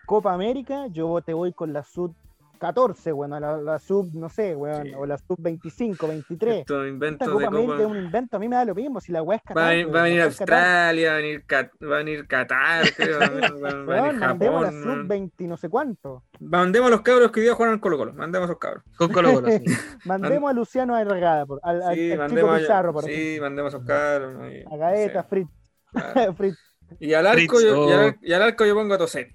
[0.06, 2.14] Copa América, yo te voy con la sub
[2.62, 4.92] 14, bueno, la, la, sub, no sé, weón, sí.
[4.96, 6.58] o la sub 25, 23.
[6.60, 9.00] Esto invento Esta Copa de América es un invento, a mí me da lo mismo,
[9.00, 11.94] si la weá es Va, a- va a venir Australia, va a venir, Cat- va
[11.94, 15.46] a venir Qatar, creo, va a venir- va a venir Weón, mandemos la sub 20
[15.48, 16.22] no sé cuánto.
[16.40, 18.84] Mandemos a los cabros que hoy día juegan al Colo Colo, mandemos a esos cabros.
[18.96, 19.48] Con Colo Colo.
[19.48, 19.64] sí.
[20.04, 23.32] Mandemos a Luciano Arregada, por, al, al- Sí, al chico mandemos, Pizarro, por a, ejemplo.
[23.34, 24.52] sí, mandemos a esos cabros.
[24.52, 25.48] Y- A Gaeta, no sé, Fritz.
[25.92, 26.34] claro.
[26.36, 26.58] Fritz.
[27.00, 27.98] Y al arco, Fritz, yo, y, oh.
[27.98, 29.28] al, y al arco yo pongo a Toset.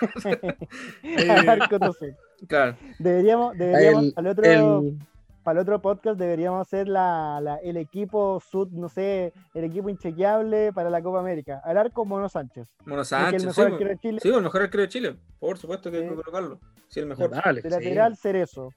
[1.48, 2.16] Arco, sé.
[2.48, 2.76] Claro.
[2.98, 4.98] Deberíamos, deberíamos El- al otro, el-
[5.42, 9.88] para el otro podcast deberíamos hacer la, la- el equipo sud, no sé, el equipo
[9.90, 11.60] inchequeable para la Copa América.
[11.64, 12.68] Al arco Mono Sánchez.
[12.86, 13.72] Mono Sánchez, el sí, mejor po.
[13.74, 14.18] arquero de Chile.
[14.22, 15.16] sí, el mejor arquero de Chile.
[15.38, 16.14] Por supuesto que hay que Sí.
[16.14, 16.60] colocarlo.
[16.88, 17.30] Sí, el mejor.
[17.30, 17.74] Dale, De sí.
[17.74, 18.70] lateral Cerezo.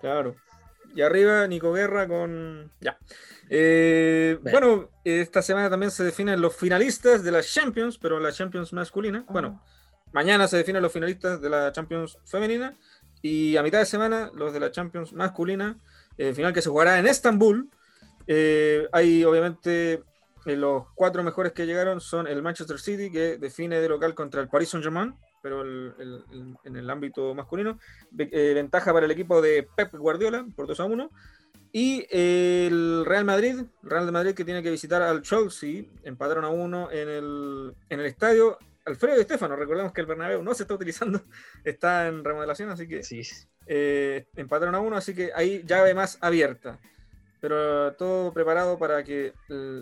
[0.00, 0.34] Claro.
[0.94, 2.72] Y arriba, Nico Guerra con.
[2.80, 2.98] Ya.
[3.48, 4.88] Eh, Bueno.
[5.04, 9.24] esta semana también se definen los finalistas de la Champions, pero la Champions masculina.
[9.28, 9.62] Bueno,
[10.12, 12.76] mañana se definen los finalistas de la Champions femenina.
[13.22, 15.78] Y a mitad de semana, los de la Champions masculina.
[16.18, 17.70] eh, final que se jugará en Estambul.
[18.26, 20.02] Eh, hay obviamente
[20.46, 24.40] eh, los cuatro mejores que llegaron son el Manchester City, que define de local contra
[24.40, 27.78] el Paris Saint-Germain, pero el- el- el- en el ámbito masculino.
[28.18, 31.10] Eh, ventaja para el equipo de Pep Guardiola por 2 a 1.
[31.72, 36.44] Y eh, el Real Madrid, Real de Madrid que tiene que visitar al Chelsea, empataron
[36.44, 39.56] a uno en el, en el estadio Alfredo Di Stefano.
[39.56, 41.22] Recordemos que el Bernabéu no se está utilizando,
[41.64, 43.22] está en remodelación, así que Sí.
[43.66, 46.78] eh, empataron a uno, así que ahí llave más abierta.
[47.40, 49.32] Pero todo preparado para que,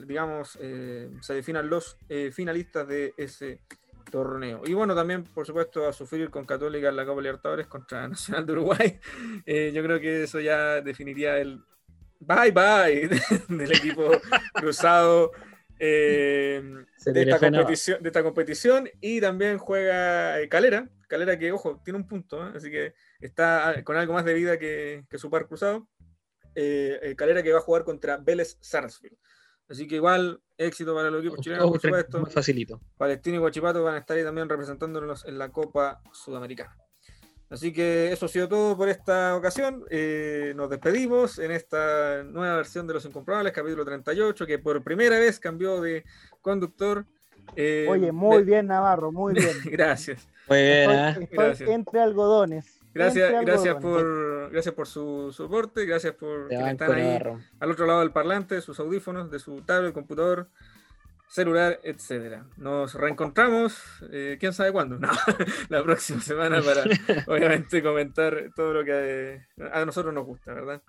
[0.07, 3.61] digamos, eh, se definan los eh, finalistas de ese
[4.13, 4.63] torneo.
[4.65, 8.47] Y bueno, también, por supuesto, a sufrir con Católica en la Copa Libertadores contra Nacional
[8.47, 9.01] de Uruguay.
[9.45, 11.61] Eh, yo creo que eso ya definiría el
[12.21, 13.09] bye bye
[13.49, 14.11] del equipo
[14.55, 15.33] cruzado
[15.79, 16.63] eh,
[17.05, 20.89] de, esta competición, de esta competición y también juega eh, Calera.
[21.09, 22.53] Calera que, ojo, tiene un punto, ¿eh?
[22.55, 25.89] así que está ah, con algo más de vida que, que su par cruzado.
[26.55, 29.17] Eh, Calera que va a jugar contra Vélez Sarsfield.
[29.69, 32.21] Así que igual éxito para los equipos chilenos, por supuesto.
[32.21, 32.81] más facilito.
[32.97, 36.75] Palestino y Guachipato van a estar ahí también representándonos en la Copa Sudamericana.
[37.51, 39.85] Así que eso ha sido todo por esta ocasión.
[39.91, 45.19] Eh, nos despedimos en esta nueva versión de Los Incomprobables, capítulo 38, que por primera
[45.19, 46.05] vez cambió de
[46.43, 47.07] conductor.
[47.57, 49.57] Eh, Oye, muy de- bien, Navarro, muy bien.
[49.65, 50.29] Gracias.
[50.49, 51.11] Muy bien, Estoy, ¿ah?
[51.11, 51.69] estoy Gracias.
[51.71, 52.75] entre algodones.
[52.93, 54.03] Gracias, entre gracias algodones.
[54.05, 57.41] por, gracias por su soporte, gracias por que están ahí Navarro.
[57.61, 60.49] al otro lado del parlante, de sus audífonos, de su tablet, computador,
[61.29, 62.47] celular, etcétera.
[62.57, 63.81] Nos reencontramos,
[64.11, 65.09] eh, quién sabe cuándo, no,
[65.69, 66.83] la próxima semana para
[67.27, 70.83] obviamente comentar todo lo que eh, a nosotros nos gusta, ¿verdad?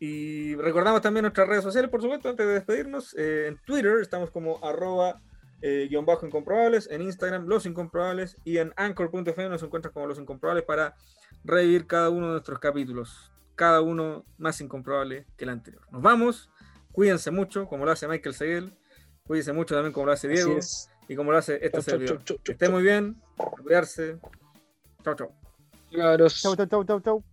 [0.00, 3.14] Y recordamos también nuestras redes sociales, por supuesto, antes de despedirnos.
[3.18, 5.20] Eh, en Twitter estamos como arroba
[5.60, 10.18] eh, guion bajo incomprobables, en Instagram los incomprobables y en anchor.fm nos encuentras como los
[10.18, 10.94] incomprobables para
[11.42, 15.82] revivir cada uno de nuestros capítulos, cada uno más incomprobable que el anterior.
[15.90, 16.48] Nos vamos,
[16.92, 18.78] cuídense mucho, como lo hace Michael Seguel,
[19.28, 20.58] cuídense mucho también como lo hace Diego
[21.06, 22.16] y como lo hace este Chau, chau, servidor.
[22.18, 24.18] chau, chau, Que estén muy bien, a cuidarse.
[25.92, 26.40] Cabros.
[26.42, 27.24] Chau, chau, chau, chau, chau.